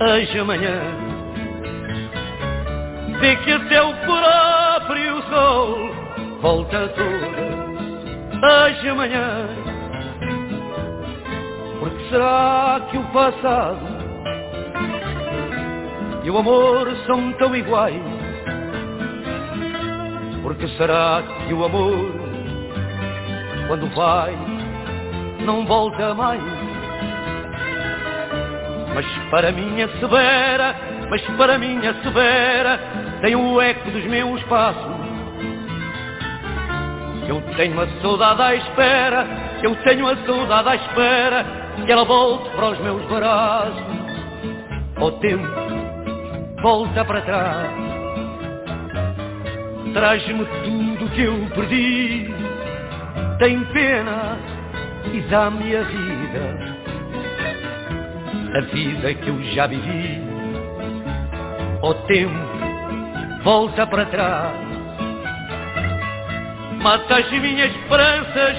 as 0.00 0.46
manhãs 0.46 1.08
de 3.20 3.36
que 3.36 3.58
teu 3.68 3.92
próprio 4.06 5.22
sol 5.28 5.90
volta 6.40 6.88
todas 6.88 8.42
as 8.42 8.94
manhãs. 8.94 9.67
Porque 11.78 12.08
será 12.10 12.80
que 12.90 12.98
o 12.98 13.04
passado 13.04 13.86
e 16.24 16.30
o 16.30 16.38
amor 16.38 16.88
são 17.06 17.32
tão 17.34 17.54
iguais? 17.54 18.02
Porque 20.42 20.66
será 20.76 21.22
que 21.46 21.54
o 21.54 21.64
amor, 21.64 22.12
quando 23.68 23.94
vai, 23.94 24.36
não 25.44 25.64
volta 25.66 26.14
mais? 26.14 26.42
Mas 28.94 29.06
para 29.30 29.52
minha 29.52 29.88
severa, 30.00 30.74
mas 31.08 31.22
para 31.36 31.58
minha 31.58 31.94
severa, 32.02 32.80
tem 33.20 33.36
o 33.36 33.60
eco 33.60 33.90
dos 33.90 34.04
meus 34.06 34.42
passos. 34.44 34.98
Eu 37.28 37.42
tenho 37.56 37.80
a 37.80 37.86
saudade 38.00 38.42
à 38.42 38.54
espera, 38.54 39.26
eu 39.62 39.76
tenho 39.84 40.08
a 40.08 40.16
saudade 40.24 40.68
à 40.70 40.76
espera, 40.76 41.57
que 41.84 41.92
ela 41.92 42.04
volte 42.04 42.48
para 42.50 42.70
os 42.70 42.78
meus 42.80 43.02
braços. 43.04 43.82
O 45.00 45.10
tempo 45.12 45.46
volta 46.62 47.04
para 47.04 47.20
trás, 47.22 47.70
traz-me 49.92 50.44
tudo 50.64 51.10
que 51.10 51.22
eu 51.22 51.48
perdi. 51.54 52.34
Tem 53.38 53.64
pena 53.66 54.36
e 55.12 55.20
dá-me 55.30 55.76
a 55.76 55.82
vida, 55.82 56.76
a 58.54 58.60
vida 58.72 59.14
que 59.14 59.28
eu 59.28 59.42
já 59.54 59.66
vivi. 59.66 60.20
O 61.82 61.94
tempo 61.94 62.34
volta 63.44 63.86
para 63.86 64.04
trás. 64.06 64.68
Mata 66.82 67.16
as 67.18 67.30
minhas 67.30 67.70
esperanças 67.74 68.58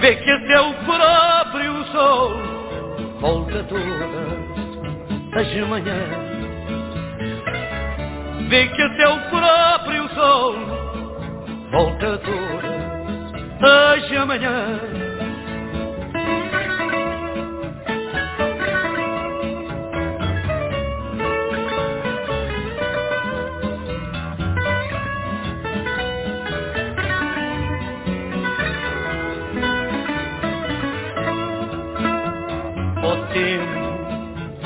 vê 0.00 0.16
que 0.16 0.30
até 0.30 0.60
o 0.60 0.74
próprio 0.84 1.84
sol 1.92 2.32
volta 3.20 3.62
todas 3.64 4.10
as 5.34 5.68
manhãs. 5.68 6.30
Vê 8.48 8.66
que 8.66 8.82
até 8.82 9.08
o 9.08 9.20
próprio 9.28 10.08
sol 10.14 10.54
volta 11.70 12.18
todas 12.18 12.80
as 13.62 14.26
manhãs. 14.26 15.09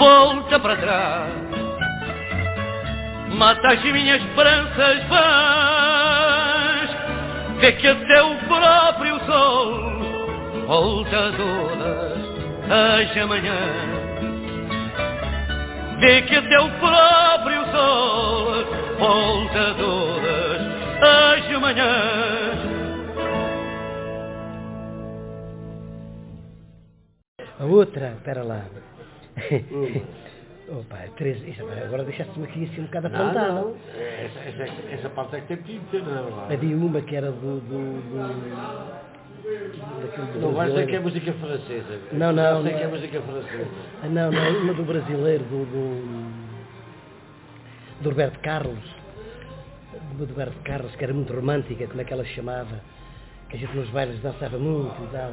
Volta 0.05 0.61
para 0.61 0.77
trás. 0.77 1.33
Mata 3.39 3.69
as 3.69 3.83
minhas 3.85 4.21
esperanças 4.23 5.03
vãs, 5.09 6.91
vê 7.59 7.73
que 7.73 7.89
até 7.89 8.23
o 8.23 8.37
próprio 8.47 9.19
sol 9.25 10.03
volta 10.67 11.33
todas 11.39 12.19
as 12.71 13.27
manhãs. 13.27 13.95
Vê 16.01 16.23
que 16.23 16.37
até 16.37 16.61
o 16.61 16.71
próprio 16.79 17.65
sol 17.73 18.65
volta 18.99 19.75
todas 19.79 20.61
as 21.03 21.61
manhãs. 21.61 22.75
A 27.59 27.65
outra, 27.65 28.13
espera 28.19 28.43
lá. 28.43 28.94
Opa, 30.67 30.97
três, 31.17 31.39
agora 31.85 32.05
deixaste-me 32.05 32.47
aqui 32.47 32.65
assim 32.65 32.81
um 32.81 32.85
bocado 32.85 33.09
apontado. 33.09 33.55
Não, 33.55 33.65
não. 33.65 33.77
Essa, 33.99 34.39
essa, 34.41 34.95
essa 34.95 35.11
parte 35.11 35.37
é 35.37 35.41
que 35.41 35.47
tem 35.49 35.59
que 35.59 35.81
ter, 35.91 36.03
não 36.03 36.49
é? 36.51 36.55
Havia 36.55 36.77
uma 36.77 37.03
que 37.03 37.15
era 37.15 37.31
do. 37.31 37.61
do, 37.61 38.01
do 38.01 39.15
não 40.41 40.53
vais 40.53 40.73
dizer 40.73 40.87
que 40.87 40.97
é 40.97 41.01
música 41.01 41.33
francesa. 41.35 42.01
Não, 42.13 42.33
não. 42.33 42.55
Não 42.55 42.63
sei 42.63 42.73
que 42.73 42.83
é 42.83 42.87
música 42.87 43.21
francesa. 43.21 43.67
Não, 44.05 44.33
não, 44.33 44.63
uma 44.63 44.73
do 44.73 44.85
brasileiro, 44.85 45.45
do, 45.45 45.67
do, 45.67 46.33
do 48.03 48.09
Roberto 48.09 48.41
Carlos. 48.41 49.05
Do 50.15 50.25
Roberto 50.25 50.57
Carlos, 50.63 50.97
que 50.97 51.05
era 51.05 51.13
muito 51.13 51.33
romântica, 51.33 51.87
como 51.87 52.01
é 52.01 52.05
que 52.05 52.13
ela 52.13 52.25
se 52.25 52.31
chamava? 52.31 52.81
Que 53.51 53.57
a 53.57 53.59
gente 53.59 53.77
nos 53.77 53.91
bailes 53.91 54.19
dançava 54.23 54.57
muito 54.57 54.97
e 55.03 55.07
tal. 55.09 55.33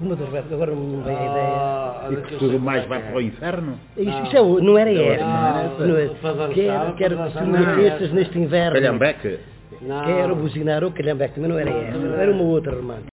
Uma 0.00 0.16
das 0.16 0.50
agora 0.50 0.74
não 0.74 1.02
vem 1.02 1.14
a 1.14 1.20
ah, 1.20 2.08
ideia. 2.08 2.20
E 2.22 2.26
que 2.26 2.36
tudo 2.38 2.58
mais 2.58 2.86
vai 2.86 3.02
para 3.02 3.16
o 3.18 3.20
inferno? 3.20 3.78
Isso, 3.98 4.22
isso 4.24 4.36
é, 4.36 4.40
não 4.40 4.78
era 4.78 4.90
essa. 4.90 5.24
Não, 5.24 5.88
não, 5.88 5.96
é, 5.98 6.54
quero, 6.54 6.94
quero 6.94 7.16
que 7.18 7.38
tu 7.38 7.46
me 7.46 7.58
aqueças 7.58 8.12
neste 8.12 8.38
inverno. 8.38 8.80
Calhambeque? 8.80 9.38
Quero 10.06 10.36
buzinar 10.36 10.82
o 10.84 10.90
calhambeque, 10.90 11.38
mas 11.38 11.50
não 11.50 11.58
era 11.58 11.70
essa. 11.70 11.98
Era 11.98 12.32
uma 12.32 12.44
outra 12.44 12.74
romântica. 12.74 13.10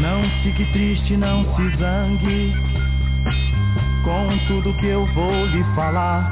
Não 0.00 0.22
fique 0.44 0.64
triste, 0.72 1.16
não 1.16 1.44
se 1.56 1.76
zangue 1.76 2.77
com 4.04 4.38
tudo 4.46 4.74
que 4.74 4.86
eu 4.86 5.06
vou 5.14 5.46
lhe 5.46 5.64
falar. 5.74 6.30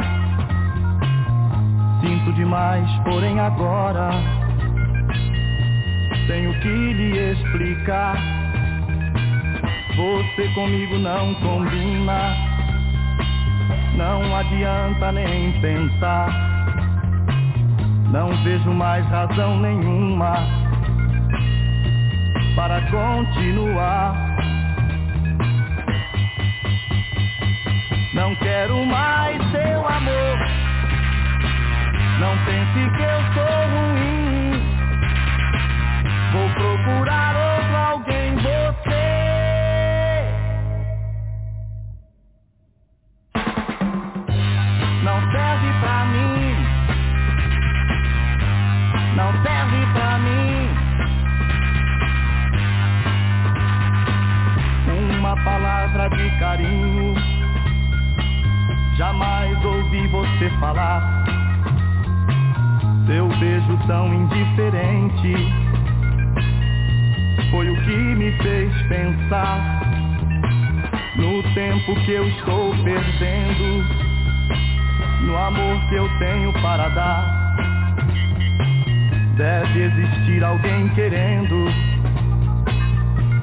Sinto 2.01 2.33
demais, 2.35 2.89
porém 3.05 3.39
agora 3.41 4.11
tenho 6.27 6.53
que 6.61 6.69
lhe 6.69 7.33
explicar. 7.33 8.17
Você 9.97 10.49
comigo 10.55 10.99
não 10.99 11.35
combina, 11.37 12.37
não 13.97 14.37
adianta 14.37 15.13
nem 15.13 15.53
pensar. 15.61 16.29
Não 18.11 18.29
vejo 18.45 18.71
mais 18.73 19.07
razão 19.07 19.59
nenhuma 19.61 20.35
para 22.55 22.81
continuar. 22.83 24.15
Não 28.17 28.35
quero 28.37 28.83
mais 28.87 29.37
seu 29.51 29.87
amor. 29.87 30.39
Não 32.19 32.35
pense 32.47 32.97
que 32.97 33.03
eu 33.03 33.21
sou 33.35 33.45
ruim. 33.75 34.53
Vou 36.33 36.49
procurar 36.55 37.37
outro 37.37 37.77
alguém, 37.77 38.35
você. 38.37 39.16
aqui 65.27 65.35
foi 67.51 67.69
o 67.71 67.77
que 67.83 67.97
me 68.15 68.31
fez 68.43 68.73
pensar 68.89 69.81
no 71.17 71.43
tempo 71.55 71.95
que 72.05 72.13
eu 72.13 72.29
estou 72.29 72.75
perdendo, 72.85 73.85
no 75.23 75.37
amor 75.37 75.89
que 75.89 75.95
eu 75.95 76.09
tenho 76.19 76.53
para 76.61 76.89
dar. 76.91 77.57
Deve 79.37 79.83
existir 79.83 80.45
alguém 80.45 80.89
querendo 80.91 81.67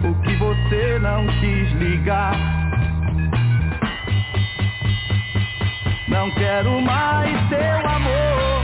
o 0.04 0.14
que 0.22 0.36
você 0.36 1.00
não 1.00 1.26
quis 1.40 1.72
ligar. 1.74 2.36
Não 6.08 6.30
quero 6.32 6.82
mais 6.82 7.50
seu 7.50 7.90
amor. 7.90 8.63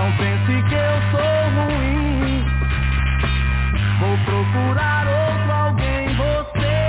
Não 0.00 0.10
pense 0.12 0.62
que 0.62 0.74
eu 0.74 0.96
sou 1.10 1.20
ruim. 1.56 2.42
Vou 4.00 4.16
procurar 4.24 5.06
outro 5.06 5.52
alguém, 5.52 6.16
você. 6.16 6.80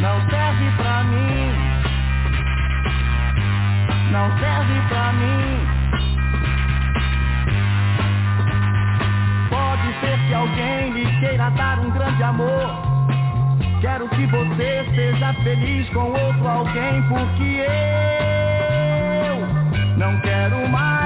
Não 0.00 0.20
serve 0.28 0.70
pra 0.76 1.04
mim. 1.04 1.52
Não 4.10 4.38
serve 4.38 4.80
pra 4.90 5.12
mim. 5.14 5.66
Pode 9.48 10.00
ser 10.00 10.18
que 10.28 10.34
alguém 10.34 10.90
lhe 10.92 11.20
queira 11.20 11.50
dar 11.52 11.78
um 11.78 11.90
grande 11.90 12.22
amor. 12.22 12.83
Quero 13.84 14.08
que 14.08 14.26
você 14.28 14.82
seja 14.94 15.34
feliz 15.44 15.86
com 15.90 16.10
outro 16.10 16.48
alguém, 16.48 17.02
porque 17.02 17.66
eu 19.28 19.46
não 19.98 20.18
quero 20.22 20.66
mais 20.70 21.03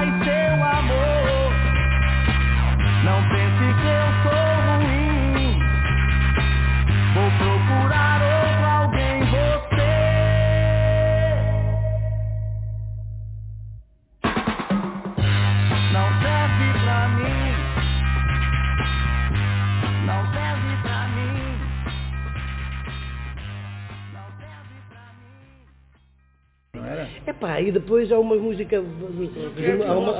Epá, 27.39 27.61
e 27.61 27.71
depois 27.71 28.11
há 28.11 28.19
uma 28.19 28.35
música, 28.35 28.77
há 28.77 29.93
uma, 29.97 30.11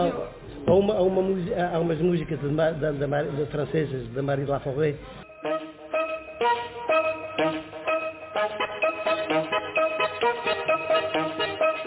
há 0.65 0.73
uma, 0.73 0.93
há 0.93 1.01
uma, 1.01 1.21
música- 1.21 1.69
há 1.73 1.79
umas 1.79 1.99
músicas 1.99 2.39
de, 2.39 3.45
francesas, 3.51 4.07
da 4.13 4.21
Marie 4.23 4.45
Laforêt, 4.45 4.95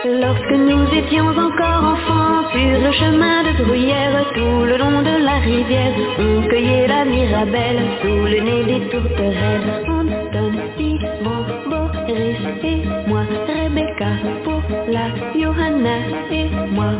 Lorsque 0.04 0.50
nous 0.50 0.86
étions 0.94 1.28
encore 1.28 1.84
enfants 1.94 2.50
sur 2.50 2.80
le 2.86 2.92
chemin 2.92 3.44
de 3.44 3.62
bruyère, 3.64 4.24
tout 4.34 4.64
le 4.66 4.76
long 4.76 5.00
de 5.02 5.24
la 5.24 5.38
rivière, 5.38 5.94
on 6.18 6.42
cueillait 6.48 6.88
la 6.88 7.04
mirabelle 7.04 7.80
sous 8.00 8.24
le 8.32 8.40
nez 8.40 8.64
des 8.64 8.88
tourterelles. 8.90 9.84
Yvon, 9.86 10.06
Boris 10.32 10.80
et 10.82 11.22
moi, 11.22 11.46
Rebecca, 12.08 13.01
Paula, 14.72 15.06
Johanna 15.34 15.96
et 16.30 16.48
moi. 16.70 16.92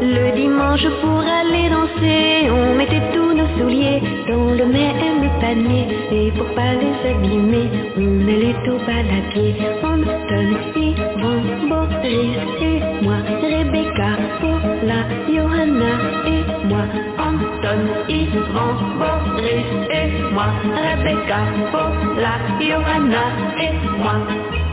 Le 0.00 0.34
dimanche 0.34 0.86
pour 1.00 1.20
aller 1.20 1.68
danser, 1.68 2.50
on 2.50 2.74
mettait 2.76 3.02
tous 3.12 3.34
nos 3.34 3.48
souliers 3.58 4.00
dans 4.28 4.50
le 4.60 4.64
même 4.64 5.28
panier. 5.40 5.86
Et 6.10 6.30
pour 6.32 6.46
pas 6.54 6.72
les 6.80 7.10
abîmer, 7.10 7.68
on 7.98 8.22
allait 8.26 8.70
au 8.70 8.78
bal 8.86 9.06
à 9.18 9.32
pied. 9.32 9.54
Anton, 9.82 10.48
Yvon, 10.74 11.68
Boris 11.68 12.38
et 12.60 12.80
moi, 13.04 13.18
Rebecca, 13.42 14.10
Paula, 14.40 15.00
Johanna 15.28 15.92
et 16.26 16.44
moi. 16.68 16.84
Anton, 17.18 17.82
Yvon, 18.08 18.74
Boris 18.98 19.72
et 19.90 20.08
moi, 20.32 20.48
Rebecca, 20.86 21.40
Paula, 21.70 22.34
Johanna 22.60 23.24
et 23.60 23.74
moi. 24.02 24.63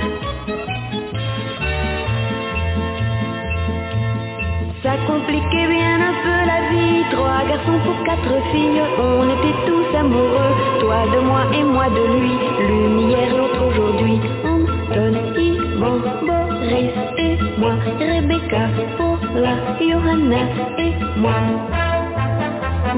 Trois 7.62 7.74
garçons 7.74 7.80
pour 7.86 8.03
quatre 8.03 8.43
filles, 8.51 8.82
on 8.99 9.30
était 9.30 9.57
tous 9.66 9.97
amoureux, 9.97 10.53
toi 10.80 11.05
de 11.14 11.20
moi 11.20 11.41
et 11.53 11.64
moi 11.64 11.89
de 11.89 12.20
lui, 12.20 12.32
l'une 12.68 13.09
hier, 13.09 13.36
l'autre 13.36 13.62
aujourd'hui. 13.68 14.20
Anton, 14.43 15.14
Yvon, 15.38 16.01
Boris 16.26 16.91
et 17.18 17.38
moi, 17.59 17.74
Rebecca, 17.99 18.70
Paula, 18.97 19.55
Johanna 19.80 20.41
et 20.78 20.93
moi. 21.18 21.32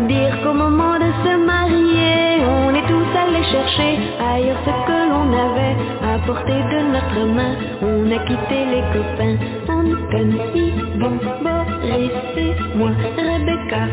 Dire 0.07 0.36
qu'au 0.43 0.53
moment 0.53 0.95
de 0.95 1.11
se 1.24 1.38
marier, 1.45 2.43
on 2.45 2.74
est 2.74 2.88
tous 2.88 3.18
allés 3.18 3.43
chercher 3.43 3.99
ailleurs 4.20 4.57
ce 4.66 4.72
que 4.88 4.99
l'on 5.09 5.30
avait 5.32 5.76
à 6.03 6.18
portée 6.26 6.64
de 6.72 6.80
notre 6.93 7.34
main. 7.34 7.55
On 7.82 8.11
a 8.11 8.20
quitté 8.26 8.66
les 8.74 8.84
copains, 8.93 9.38
Anton, 9.70 10.30
Yvon, 10.55 11.20
Boris 11.43 12.11
et 12.38 12.53
moi, 12.76 12.91
Rebecca, 13.18 13.88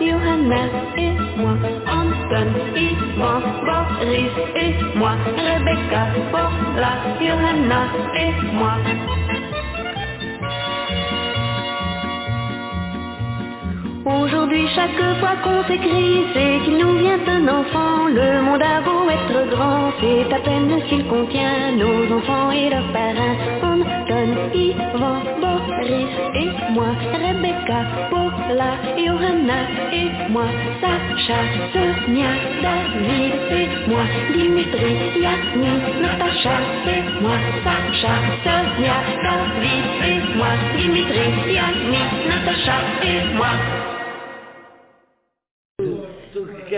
Johanna 0.00 0.62
et 0.96 1.12
moi. 1.38 1.56
Anton, 1.86 2.48
Yvon, 2.76 3.42
Boris 3.66 4.32
et 4.56 4.74
moi, 4.98 5.14
Rebecca, 5.36 6.02
Paula, 6.32 6.92
Johanna 7.20 7.82
et 8.16 8.32
moi. 8.54 8.76
Aujourd'hui, 14.20 14.66
chaque 14.74 15.02
fois 15.20 15.36
qu'on 15.42 15.64
s'écrit, 15.64 16.24
c'est 16.34 16.64
qu'il 16.64 16.76
nous 16.76 16.96
vient 16.98 17.18
un 17.26 17.48
enfant. 17.48 18.08
Le 18.08 18.42
monde 18.42 18.62
a 18.62 18.80
beau 18.82 19.08
être 19.08 19.48
grand, 19.50 19.90
c'est 20.00 20.32
à 20.34 20.38
peine 20.40 20.70
s'il 20.88 21.06
contient 21.06 21.72
nos 21.72 22.12
enfants 22.16 22.50
et 22.50 22.68
leurs 22.68 22.92
parents. 22.92 23.36
Anton, 23.62 24.28
Yvan, 24.52 25.22
Boris 25.40 26.12
et 26.34 26.50
moi, 26.72 26.90
Rebecca, 27.12 27.80
Paula, 28.10 28.72
Johanna 28.98 29.60
et 29.92 30.10
moi, 30.30 30.46
Sacha, 30.80 31.40
Sonia, 31.72 32.32
David 32.62 33.32
et 33.50 33.68
moi, 33.88 34.04
Dimitri, 34.34 34.92
Yasmin, 35.22 35.78
Natacha 36.02 36.56
et 36.86 37.22
moi, 37.22 37.36
Sacha, 37.64 38.14
Sonia, 38.44 38.96
David 39.24 39.86
et 40.10 40.36
moi, 40.36 40.52
Dimitri, 40.76 41.54
Yasmin, 41.54 42.08
Natacha 42.28 42.76
et 43.02 43.34
moi. 43.36 43.81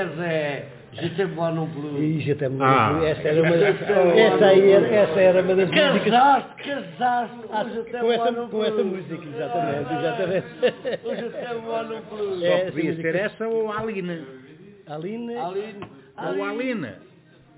Queres 0.05 0.19
é 0.21 0.65
Je 0.95 1.09
t'aime 1.17 1.35
moi 1.35 1.51
non 1.51 1.67
plus. 1.71 1.99
E 1.99 2.21
já 2.21 2.37
temos 2.37 2.61
Ah. 2.63 3.01
essa 3.03 3.29
era 3.29 3.43
uma 3.43 3.57
essa 3.57 4.47
aí 4.47 4.71
era, 4.71 4.87
essa 4.87 5.21
era 5.21 5.43
uma 5.43 5.55
das 5.57 5.69
músicas 5.69 6.05
Casaste, 6.05 6.63
casaste, 6.63 7.37
hoje 7.51 7.81
até 7.81 7.99
com 8.01 8.13
essa, 8.13 8.31
no 8.31 8.49
com 8.49 8.65
essa 8.65 8.85
música, 8.85 9.25
exatamente, 9.27 9.93
exatamente. 9.93 10.47
Moi 11.65 11.83
non 11.85 12.01
plus. 12.09 12.39
Só 12.41 12.47
É, 12.47 12.71
podia 12.71 12.91
essa 12.93 13.03
ser 13.03 13.17
essa 13.17 13.49
ou 13.49 13.73
a 13.73 13.81
Aline. 13.81 14.25
Aline. 14.87 15.37
Aline. 15.37 15.81
Ou 16.17 16.45
a 16.45 16.51
Aline. 16.51 16.93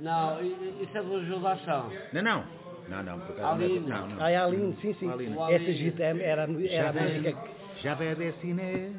Não, 0.01 0.41
isso 0.81 0.97
é 0.97 1.03
do 1.03 1.25
Gil 1.27 1.41
da 1.41 1.53
Ação. 1.53 1.91
Não, 2.15 2.23
não. 2.23 2.45
Não, 2.89 3.03
não, 3.03 3.19
por 3.21 3.33
acaso 3.37 3.63
Aline. 3.63 3.81
não. 3.81 3.89
Não, 3.99 4.07
não. 4.17 4.17
Ah, 4.25 4.31
é 4.31 4.37
a 4.37 4.45
Aline, 4.47 4.75
sim, 4.81 4.95
sim. 4.95 5.11
Aline. 5.13 5.37
Essa 5.51 5.73
GTM 5.73 6.23
era, 6.23 6.45
a- 6.45 6.49
era 6.71 6.89
a 6.89 6.93
música 6.95 7.33
que 7.33 7.57
J'avais 7.83 8.17
dessiné 8.17 8.63
J'avais 8.63 8.93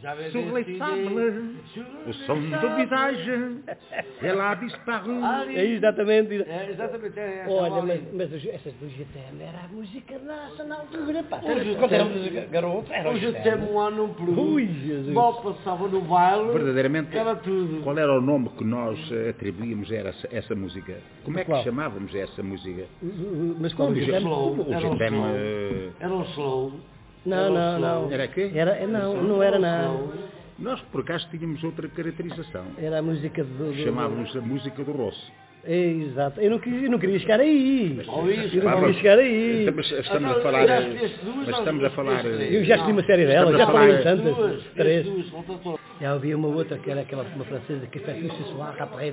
sables 0.00 0.34
o 2.06 2.12
som 2.24 2.34
do 2.40 2.76
visage. 2.76 3.60
Elle 4.22 4.40
a 4.40 4.54
disparu. 4.54 5.18
É 5.54 5.64
exatamente. 5.64 6.34
É, 6.42 6.70
exatamente, 6.70 7.18
é 7.18 7.40
essa 7.44 7.50
Olha, 7.50 7.82
mas, 7.82 8.00
mas 8.12 8.32
as- 8.32 8.46
essas 8.46 8.72
do 8.74 8.88
GTM 8.88 9.42
era 9.42 9.64
a 9.64 9.68
música 9.68 10.18
nossa 10.18 10.64
na 10.64 10.76
altura, 10.76 11.22
pá. 11.24 11.40
Hoje 11.42 11.74
Quando 11.78 11.92
era 11.92 12.04
a 12.04 12.06
tem- 12.06 12.16
música 12.18 12.46
garoto, 12.50 12.92
era 12.92 13.08
o 13.10 13.12
Hoje 13.14 13.26
GTM. 13.32 13.66
non 13.96 14.08
plus. 14.14 14.38
Ui, 14.38 14.66
Jesus. 14.66 15.14
Mal 15.14 15.42
passava 15.42 15.88
no 15.88 16.00
baile. 16.02 16.52
Verdadeiramente, 16.52 17.16
Era 17.16 17.36
tudo. 17.36 17.82
qual 17.82 17.98
era 17.98 18.12
o 18.16 18.20
nome 18.20 18.48
que 18.56 18.64
nós 18.64 18.98
atribuímos 19.30 19.90
a 19.90 19.96
essa, 19.96 20.28
essa 20.32 20.54
música? 20.54 20.96
Como 21.24 21.38
é 21.38 21.44
que 21.44 21.50
Qual? 21.50 21.62
chamávamos 21.64 22.14
essa 22.14 22.42
música? 22.42 22.84
Mas 23.60 23.72
qual 23.74 23.90
O 23.90 23.94
GTM? 23.94 24.18
Slow. 24.18 24.54
o 24.66 24.72
Era 24.72 24.86
um 24.86 24.92
GTM, 24.92 25.16
slow. 25.16 25.36
eh, 25.36 25.88
Era 26.00 26.14
um 26.14 26.22
slow. 26.22 26.72
Não, 27.28 27.52
não, 27.52 27.78
não. 27.78 28.12
Era 28.12 28.26
quê? 28.28 28.50
Era, 28.54 28.86
não, 28.86 29.22
não 29.22 29.42
era 29.42 29.58
não. 29.58 30.12
Nós, 30.58 30.80
por 30.90 31.02
acaso, 31.02 31.28
tínhamos 31.30 31.62
outra 31.62 31.86
caracterização. 31.88 32.64
Era 32.78 32.98
a 32.98 33.02
música 33.02 33.44
do... 33.44 33.72
do 33.72 33.74
Chamávamos 33.84 34.34
a 34.36 34.40
música 34.40 34.82
do 34.82 34.92
Rosso. 34.92 35.30
É, 35.64 35.76
exato. 35.76 36.40
Eu 36.40 36.50
não, 36.52 36.58
quis, 36.58 36.82
eu 36.82 36.90
não 36.90 36.98
queria 36.98 37.18
chegar 37.18 37.40
aí. 37.40 38.00
Ou 38.08 38.30
isso. 38.30 38.56
Eu 38.56 38.64
não 38.64 38.70
queria 38.72 38.86
mas 38.88 38.96
chegar 38.96 39.18
aí. 39.18 39.58
Estamos, 39.60 39.90
estamos 39.92 40.30
Então, 40.30 40.38
a 40.38 40.42
falar... 40.42 40.80
estiveste 40.82 41.24
duas, 41.24 41.46
Mas 41.46 41.58
estamos 41.58 41.84
a 41.84 41.90
falar... 41.90 42.24
Eu 42.24 42.64
já 42.64 42.74
estive 42.76 42.92
uma 42.92 43.04
série 43.04 43.26
delas, 43.26 43.50
Estamos 43.52 43.58
já 43.58 43.66
falei 43.72 44.02
falar- 44.02 44.16
em 44.16 44.24
tantas. 44.24 44.64
Três. 44.74 45.06
Já 46.00 46.12
havia 46.12 46.36
uma 46.36 46.48
outra 46.48 46.78
que 46.78 46.90
era 46.90 47.00
aquela 47.02 47.24
uma 47.34 47.44
francesa 47.44 47.86
que 47.86 47.98
fez 47.98 48.24
o 48.24 48.34
ce 48.36 48.42
soir 48.50 48.74
après 48.80 49.10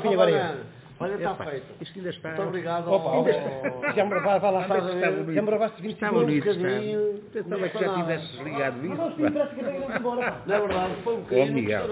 fim 0.00 0.12
agora. 0.14 0.30
eu. 0.30 0.80
Olha, 1.02 1.14
está 1.14 1.34
feito. 1.34 1.64
Isto 1.80 1.98
ainda 1.98 2.10
está. 2.10 2.28
Muito 2.28 2.42
obrigado. 2.48 2.88
Opa, 2.92 3.08
ao- 3.08 3.18
ainda 3.26 3.30
está. 3.30 3.92
Já 3.92 4.04
me 4.04 4.10
vai 4.38 4.52
lá, 4.52 4.60
Está 4.60 4.68
faz 4.74 4.84
bonito. 4.84 5.32
Já 5.32 5.40
me 5.40 5.46
gravaste 5.46 5.80
20 5.82 5.92
Está 5.94 6.06
segundos. 6.08 6.26
bonito, 6.26 6.48
está. 6.50 6.68
bocadinho, 6.68 7.20
Pensava 7.32 7.68
que 7.70 7.78
já 7.78 7.94
tivesses 7.94 8.40
ligado 8.40 8.84
isso. 8.86 8.94
Não, 8.94 9.10
sim, 9.16 9.32
parece 9.32 9.54
que 9.54 9.62
vai 9.64 9.96
embora. 9.96 10.30
pá. 10.30 10.42
Não 10.46 10.54
é 10.54 10.60
verdade, 10.60 10.94
foi 11.02 11.14
um 11.14 11.16
Ó 11.16 11.20
bocadinho, 11.22 11.46
não 11.46 11.54
Miguel, 11.54 11.86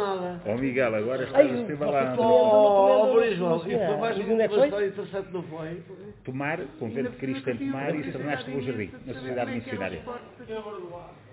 ó 0.46 0.54
Miguel, 0.56 0.94
agora 0.94 1.24
estás 1.24 1.52
a 1.52 1.66
ser 1.66 1.76
balado. 1.76 2.20
Oh, 2.22 2.98
Não, 3.06 3.12
Boris 3.14 3.36
João, 3.38 3.50
não, 3.50 3.56
e 3.66 3.86
foi 3.86 3.96
mais 3.96 4.16
uma 4.18 4.32
onde 4.34 4.42
é 4.42 4.48
que 4.48 4.54
foi? 4.54 4.64
história 4.66 4.86
interessante, 4.88 5.28
não 5.32 5.42
foi? 5.44 5.82
Tomar, 6.24 6.58
convento 6.78 7.10
de 7.12 7.16
Cristo 7.16 7.48
em 7.50 7.56
Tomar 7.56 7.94
e 7.94 8.12
tornaste 8.12 8.50
o 8.50 8.60
jardim, 8.60 8.90
na 9.06 9.14
sociedade 9.14 9.50
missionária. 9.52 10.02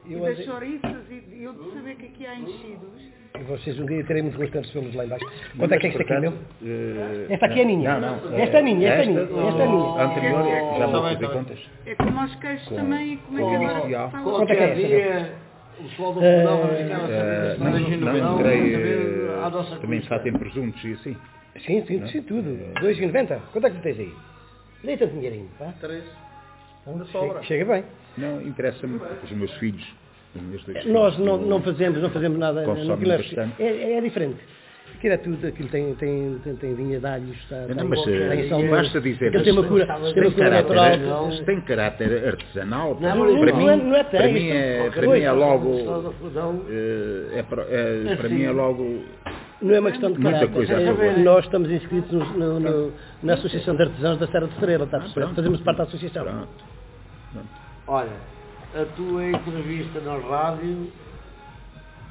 E 0.05 0.15
das 0.15 0.45
chouriças 0.45 1.09
e 1.11 1.43
eu 1.43 1.51
de 1.51 1.73
saber 1.73 1.95
que 1.95 2.05
aqui 2.05 2.25
há 2.25 2.35
enchidos. 2.35 3.24
E 3.39 3.43
vocês 3.43 3.79
um 3.79 3.85
dia 3.85 4.03
terem 4.05 4.23
muito 4.23 4.37
gosto 4.37 4.51
de 4.51 4.59
recebê-los 4.59 4.95
lá 4.95 5.05
embaixo. 5.05 5.25
Quanto 5.57 5.73
é 5.73 5.77
que 5.77 5.87
é 5.87 5.89
isto 5.89 6.01
aqui, 6.01 6.19
meu? 6.19 6.33
Eh, 6.65 7.25
Esta 7.29 7.45
aqui 7.47 7.61
é 7.61 7.65
minha. 7.65 7.99
Não, 7.99 8.19
não. 8.19 8.37
Esta 8.37 8.57
é 8.57 8.61
minha, 8.61 8.89
esta 8.89 9.03
é 9.03 9.05
minha, 9.07 9.21
Esta, 9.21 9.33
esta 9.47 9.63
é 9.63 9.67
minha. 9.67 9.89
A 9.89 10.03
anterior, 10.05 10.47
é 10.47 10.79
já 10.79 10.87
vou 10.87 11.01
fazer 11.01 11.29
contas. 11.29 11.59
É 11.85 11.95
como 11.95 12.19
aos 12.19 12.35
queixos 12.35 12.69
também 12.69 13.13
e 13.13 13.17
como 13.17 13.39
é 13.39 13.41
que 13.41 13.47
com 13.47 13.65
agora 13.65 13.85
está 13.87 14.21
Quanto 14.21 14.51
é 14.51 14.55
que 14.55 14.63
é 14.63 14.73
dia, 14.75 15.33
o 15.79 15.83
pessoal 15.83 16.13
do 16.13 16.23
Eh, 16.23 16.83
ficar 16.83 16.95
a 16.95 17.09
Eh, 17.09 17.55
saber 17.57 17.97
não, 17.97 18.35
entrei, 18.35 18.75
eh, 18.75 19.77
também 19.81 20.01
só 20.03 20.19
tem 20.19 20.33
presuntos 20.33 20.83
e 20.83 20.93
assim. 20.93 21.17
Sim, 21.65 21.85
sim, 21.85 22.07
sim, 22.07 22.21
tudo. 22.23 22.49
2,90. 22.81 23.39
Quanto 23.51 23.67
é 23.67 23.69
que 23.69 23.75
tu 23.77 23.81
tens 23.81 23.99
aí? 23.99 24.13
Dei 24.83 24.97
tanto 24.97 25.13
dinheirinho? 25.13 25.49
Três. 25.79 26.03
Sobra. 27.11 27.41
Chega, 27.41 27.43
chega 27.43 27.65
bem. 27.65 27.83
Não, 28.17 28.41
interessa-me 28.41 28.99
os 29.23 29.31
meus 29.31 29.51
filhos. 29.53 29.83
Dois 30.35 30.85
Nós 30.85 31.17
não, 31.17 31.37
não 31.37 31.61
fazemos, 31.61 32.01
não 32.01 32.09
fazemos 32.09 32.37
nada. 32.37 32.63
Consomem 32.63 32.91
aquilo 32.93 33.11
é, 33.13 33.17
bastante. 33.17 33.63
é, 33.63 33.93
é 33.97 34.01
diferente. 34.01 34.37
Aquilo 34.95 35.13
é 35.13 35.17
tudo, 35.17 35.47
aquilo 35.47 35.69
tem, 35.69 35.93
tem, 35.95 36.39
tem, 36.43 36.55
tem 36.55 36.73
vinha 36.73 36.99
de 36.99 37.05
alhos, 37.05 37.35
está, 37.37 37.55
Não, 37.67 37.75
tem, 37.75 37.83
mas 37.85 38.07
eh, 38.07 38.29
tem 38.29 38.49
salmoura. 38.49 38.81
basta 38.81 39.01
dizer, 39.01 39.27
Aquilo 39.27 39.43
tem 39.43 39.53
uma 39.53 39.63
cura, 39.63 39.85
tem 39.85 39.95
uma 39.95 40.13
cura 40.13 40.31
caráter, 40.31 40.99
natural. 40.99 41.31
se 41.33 41.43
tem 41.43 41.61
caráter 41.61 42.27
artesanal, 42.27 42.89
Não, 42.89 42.95
para, 42.99 43.15
não, 43.15 43.39
para 43.39 43.51
não 43.51 43.57
mim, 43.57 43.67
é- 43.67 43.75
não 43.75 43.95
é 43.95 44.03
para 44.05 44.27
mim 44.27 44.33
isto- 44.45 44.55
é, 44.55 44.89
para 44.91 45.07
mim 45.07 45.19
é 45.19 45.31
logo, 45.31 45.77
eh, 46.69 47.39
é, 47.39 47.43
para- 47.43 47.63
é- 47.63 48.15
para 48.15 48.29
mim 48.29 48.43
é 48.43 48.51
logo 48.51 49.03
Não 49.61 49.75
é 49.75 49.79
uma 49.79 49.91
questão 49.91 50.11
de 50.11 50.19
caráter. 50.21 50.71
É, 50.71 51.17
nós 51.23 51.45
estamos 51.45 51.69
inscritos 51.71 52.11
no- 52.11 52.33
no- 52.33 52.59
no- 52.59 52.93
na 53.23 53.33
Associação 53.33 53.75
de 53.75 53.83
Artesãos 53.83 54.17
da 54.19 54.27
Serra 54.27 54.47
de 54.47 54.55
Ferreira, 54.59 54.83
está 54.85 54.97
a 54.97 54.99
perceber? 55.01 55.21
pronto. 55.21 55.35
Fazemos 55.35 55.61
parte 55.61 55.77
da 55.77 55.83
associação. 55.83 56.47
Olha, 57.87 58.09
a 58.75 58.85
tua 58.95 59.25
entrevista 59.25 60.01
na 60.01 60.17
rádio, 60.17 60.91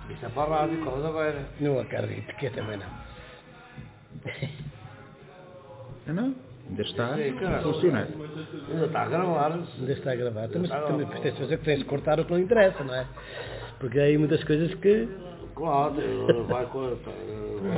isto 0.09 0.27
é 0.27 0.29
para 0.31 0.43
a 0.43 0.61
rádio, 0.61 0.83
Cola 0.83 1.03
da 1.03 1.12
Beira. 1.12 1.47
Não 1.61 1.79
acredito, 1.79 2.35
que 2.37 2.47
eu 2.47 2.53
também 2.53 2.79
não. 2.79 2.87
Ah, 6.07 6.12
não? 6.12 6.35
Ainda 6.69 6.83
está 6.83 7.15
Sim, 7.17 7.45
a 7.45 7.62
funcionar. 7.62 8.09
Ainda 8.71 8.87
está 8.87 9.03
a 9.03 9.09
gravar. 9.09 9.53
Ainda 9.53 9.93
está 9.93 10.12
a 10.12 10.15
gravar. 10.15 10.49
Mas 10.49 10.62
Está 10.62 10.79
a 10.79 10.83
também 10.83 11.07
tens 11.07 11.35
de 11.35 11.41
fazer 11.41 11.59
que 11.59 11.65
tens 11.65 11.79
de 11.81 11.85
cortar 11.85 12.19
o 12.19 12.25
que 12.25 12.33
não 12.33 12.39
interessa, 12.39 12.83
não 12.83 12.95
é? 12.95 13.07
Porque 13.79 13.99
há 13.99 14.05
aí 14.05 14.17
muitas 14.17 14.43
coisas 14.45 14.73
que. 14.77 15.09
Claro, 15.55 15.95
vai 16.49 16.67
com 16.67 16.97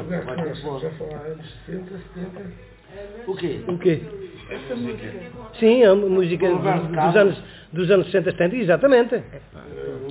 vai 0.06 0.22
vai 0.22 0.48
com 0.48 0.56
força. 0.62 0.90
O 3.26 3.36
quê? 3.36 3.60
O 3.68 3.78
quê? 3.78 4.02
Esta 4.48 4.76
música. 4.76 5.12
Sim, 5.58 5.84
a 5.84 5.94
música 5.94 6.48
dos, 6.48 7.16
anos, 7.16 7.42
dos 7.72 7.90
anos 7.90 8.06
60 8.06 8.30
70, 8.32 8.56
exatamente. 8.56 9.22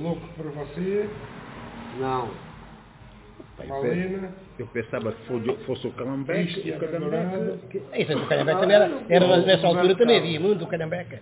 Louco 0.00 0.26
para 0.36 0.50
você, 0.50 1.08
Não. 1.98 2.30
Bem, 3.58 3.70
eu, 3.70 4.28
eu 4.58 4.66
pensava 4.66 5.12
que 5.12 5.24
fosse, 5.26 5.64
fosse 5.64 5.86
o 5.86 5.92
Calambeque, 5.92 6.70
o 6.70 6.78
Calambeque. 6.78 7.80
Isso, 7.98 8.18
o 8.18 8.26
Calhambeque 8.26 8.60
também 8.60 8.76
era, 8.76 8.90
era 9.08 9.36
nessa 9.38 9.66
altura 9.66 9.94
também 9.94 10.18
havia 10.18 10.38
muito 10.38 10.64
o 10.64 10.66
Calhambeque. 10.66 11.18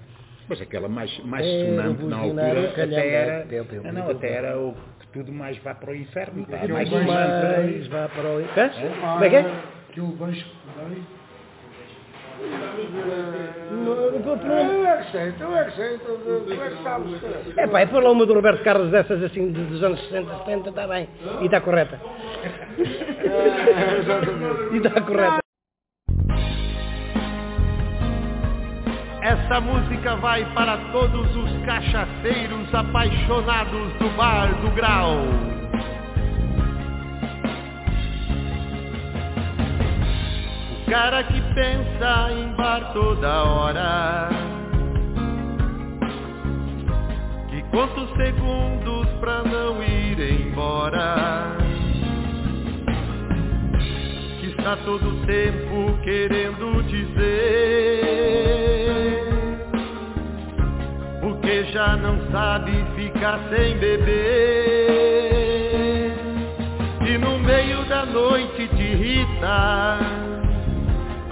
Mas 0.49 0.61
aquela 0.61 0.89
mais, 0.89 1.17
mais 1.21 1.47
É, 1.47 1.61
sonante 1.65 2.05
na 2.05 2.17
altura 2.17 2.69
até 2.71 3.09
era, 3.09 3.47
teu, 3.47 3.67
não, 3.93 4.11
até 4.11 4.33
era 4.33 4.59
o 4.59 4.75
que 5.01 5.07
tudo 5.13 5.33
mais 5.33 5.57
vá 5.59 5.75
para 5.75 5.93
o 5.93 5.95
inferno. 5.95 6.45
Pá, 6.45 6.67
mais 6.69 6.89
sonante. 6.89 7.07
mais 7.09 7.87
vá 7.87 8.09
para 8.09 8.29
o. 8.29 8.41
Hã? 8.41 8.71
Como 9.13 9.25
é 9.25 9.31
que 9.31 9.37
é? 9.37 9.43
que 9.93 10.01
dei, 10.01 10.11
Eu 10.11 10.17
é 10.17 10.33
que 10.33 11.24
eu 15.41 15.57
é 15.57 15.71
é. 17.57 17.63
É 17.63 17.67
pá, 17.67 17.81
é 17.81 17.87
pôr 17.87 18.03
lá 18.03 18.11
uma 18.11 18.27
do 18.27 18.35
Roberto 18.35 18.63
Carlos 18.63 18.91
dessas 18.91 19.23
assim 19.23 19.53
dos 19.53 19.83
anos 19.83 20.01
60, 20.09 20.39
70, 20.39 20.69
está 20.71 20.87
bem. 20.87 21.09
E 21.41 21.45
está 21.47 21.61
correta. 21.61 22.01
e 24.73 24.77
está 24.77 25.01
correta. 25.01 25.45
Essa 29.23 29.61
música 29.61 30.17
vai 30.17 30.45
para 30.55 30.77
todos 30.93 31.37
os 31.37 31.65
cachaceiros 31.65 32.75
apaixonados 32.75 33.93
do 33.95 34.09
bar 34.17 34.49
do 34.61 34.71
grau. 34.75 35.64
Cara 40.95 41.25
que 41.25 41.41
pensa 41.57 42.31
em 42.31 42.55
bar 42.55 42.93
toda 42.93 43.43
hora. 43.43 44.29
Que 47.49 47.61
conta 47.73 48.01
os 48.01 48.11
segundos 48.17 49.09
pra 49.19 49.43
não 49.43 49.83
ir 49.83 50.21
embora. 50.21 51.57
Que 54.39 54.47
está 54.57 54.77
todo 54.85 55.27
tempo 55.27 55.99
querendo 56.05 56.85
dizer. 56.85 58.05
Porque 61.21 61.65
já 61.73 61.97
não 61.97 62.21
sabe 62.31 62.71
ficar 62.95 63.41
sem 63.51 63.77
beber. 63.79 64.15
E 67.05 67.19
no 67.19 67.37
meio 67.41 67.85
da 67.87 68.07
noite 68.07 68.69
te 68.69 68.83
irrita 68.83 70.24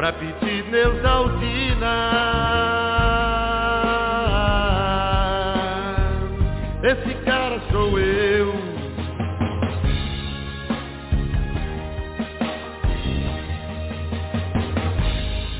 pra 0.02 0.12
pedir 0.14 0.64
Neusaldina. 0.64 1.94
Esse 6.82 7.14
cara 7.24 7.60
sou 7.70 8.00
eu. 8.00 8.48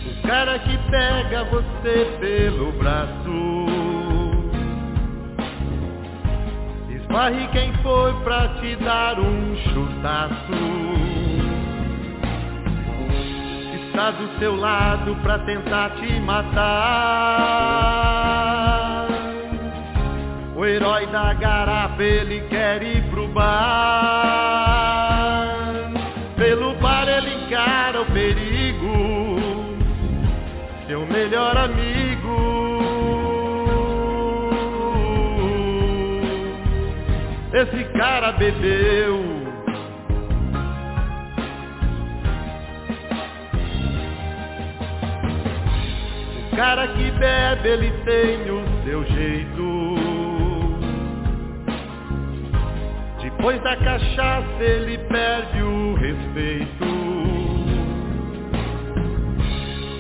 O 0.09 0.27
cara 0.27 0.59
que 0.59 0.77
pega 0.91 1.45
você 1.45 2.17
pelo 2.19 2.73
braço. 2.73 3.67
Esbarre 6.91 7.47
quem 7.53 7.73
foi 7.75 8.13
pra 8.25 8.49
te 8.61 8.75
dar 8.75 9.21
um 9.21 9.57
chutaço 9.73 11.32
do 14.13 14.39
seu 14.39 14.57
lado 14.57 15.17
pra 15.23 15.39
tentar 15.41 15.91
te 15.97 16.21
matar. 16.21 16.53
O 20.55 20.65
herói 20.65 21.07
da 21.07 21.35
garrafa, 21.35 22.03
ele 22.03 22.41
quer 22.49 22.83
ir 22.83 23.03
pro 23.11 23.29
bar. 23.29 23.53
Pelo 26.37 26.75
bar 26.77 27.09
ele 27.09 27.35
encara 27.45 28.03
o 28.03 28.07
perigo, 28.07 29.67
seu 30.87 31.07
melhor 31.07 31.57
amigo. 31.57 32.53
Esse 37.53 37.85
cara 37.93 38.33
bebeu. 38.33 39.32
Cara 46.63 46.87
que 46.87 47.11
bebe, 47.11 47.69
ele 47.69 47.91
tem 48.05 48.49
o 48.49 48.63
seu 48.85 49.05
jeito. 49.07 49.97
Depois 53.21 53.61
da 53.65 53.75
cachaça, 53.75 54.63
ele 54.63 54.97
perde 54.99 55.61
o 55.61 55.95
respeito. 55.95 56.87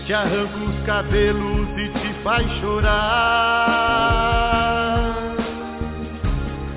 Te 0.06 0.14
arranca 0.14 0.56
os 0.56 0.80
cabelos 0.86 1.68
e 1.76 1.88
te 1.98 2.14
faz 2.22 2.46
chorar. 2.60 2.92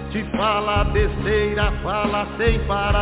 Te 0.10 0.24
fala 0.36 0.84
besteira, 0.86 1.72
fala 1.84 2.28
sem 2.38 2.58
parar. 2.62 2.96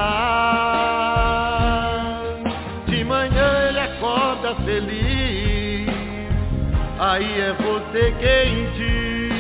De 2.87 3.05
manhã 3.05 3.69
ele 3.69 3.79
acorda 3.79 4.53
feliz 4.65 5.02
aí 7.03 7.41
é 7.41 7.53
você 7.53 8.13
quem 8.19 8.71
diz. 8.71 9.33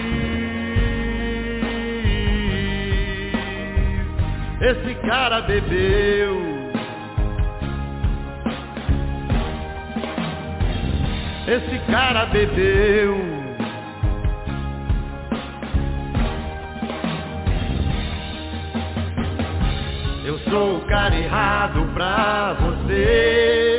Esse 4.61 4.95
cara 5.07 5.41
bebeu. 5.41 6.41
Esse 11.47 11.79
cara 11.91 12.25
bebeu. 12.25 13.15
Eu 20.25 20.39
sou 20.49 20.77
o 20.77 20.81
cara 20.81 21.15
errado 21.15 21.85
pra 21.93 22.53
você. 22.53 23.72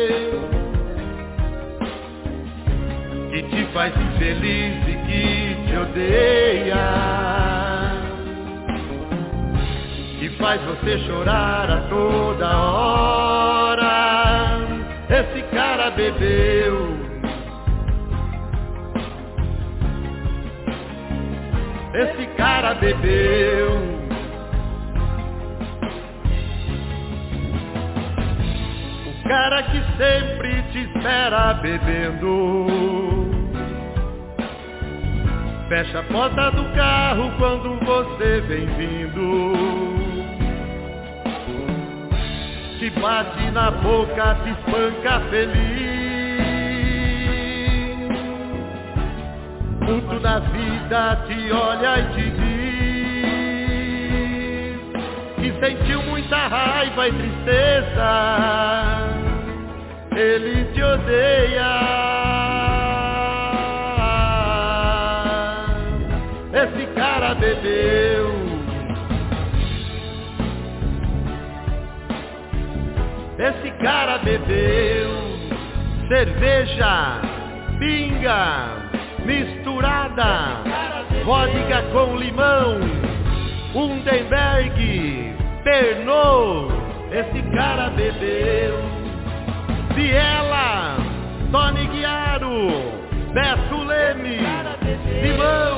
Faz 3.74 3.92
infeliz 3.96 4.88
e 4.88 4.94
que 5.04 5.56
te 5.66 5.76
odeia. 5.76 6.86
Que 10.20 10.28
faz 10.38 10.62
você 10.62 10.98
chorar 11.00 11.68
a 11.68 11.80
toda 11.88 12.56
hora. 12.56 13.84
Esse 15.10 15.42
cara 15.52 15.90
bebeu. 15.90 16.94
Esse 21.94 22.26
cara 22.36 22.74
bebeu. 22.74 23.72
O 29.08 29.28
cara 29.28 29.62
que 29.64 29.82
sempre 29.96 30.62
te 30.70 30.78
espera 30.78 31.54
bebendo. 31.54 33.13
Fecha 35.74 35.98
a 35.98 36.02
porta 36.04 36.52
do 36.52 36.62
carro 36.76 37.32
quando 37.36 37.84
você 37.84 38.40
vem 38.42 38.64
vindo. 38.76 39.52
Te 42.78 42.90
bate 42.90 43.50
na 43.50 43.72
boca, 43.72 44.36
te 44.44 44.50
espanca 44.50 45.18
feliz. 45.30 46.38
Puto 49.80 50.20
da 50.20 50.38
vida 50.38 51.24
te 51.26 51.50
olha 51.50 51.98
e 51.98 52.04
te 52.14 52.30
diz 52.38 52.54
que 55.40 55.50
sentiu 55.58 56.04
muita 56.04 56.46
raiva 56.46 57.08
e 57.08 57.12
tristeza. 57.14 58.10
Ele 60.12 60.66
te 60.72 60.80
odeia. 60.80 62.13
Esse 66.54 66.86
cara 66.94 67.34
bebeu. 67.34 68.32
Esse 73.38 73.70
cara 73.82 74.18
bebeu 74.18 75.24
cerveja, 76.08 77.20
pinga, 77.78 78.68
misturada, 79.24 80.62
vodka 81.24 81.82
com 81.92 82.16
limão, 82.16 82.78
Undenberg, 83.74 85.34
Pernod. 85.64 86.72
Esse 87.10 87.42
cara 87.54 87.90
bebeu. 87.90 88.74
Viela, 89.94 90.96
Tony 91.52 91.86
Guiaro, 91.86 92.68
Beto 93.32 93.84
Leme, 93.84 94.38
Limão, 95.22 95.73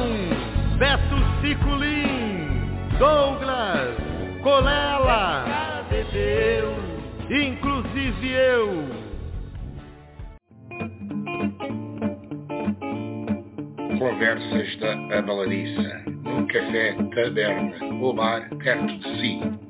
Beto 0.78 1.16
Ciculin, 1.40 2.50
Douglas, 2.98 3.96
Colela, 4.42 5.44
inclusive 7.30 8.30
eu. 8.30 8.84
Conversas 13.98 14.76
da 14.76 15.18
Abaladiça, 15.18 16.02
num 16.22 16.46
café 16.46 16.94
taberna 17.14 17.72
ou 18.02 18.12
bar 18.12 18.46
perto 18.58 18.98
de 18.98 19.18
si. 19.18 19.65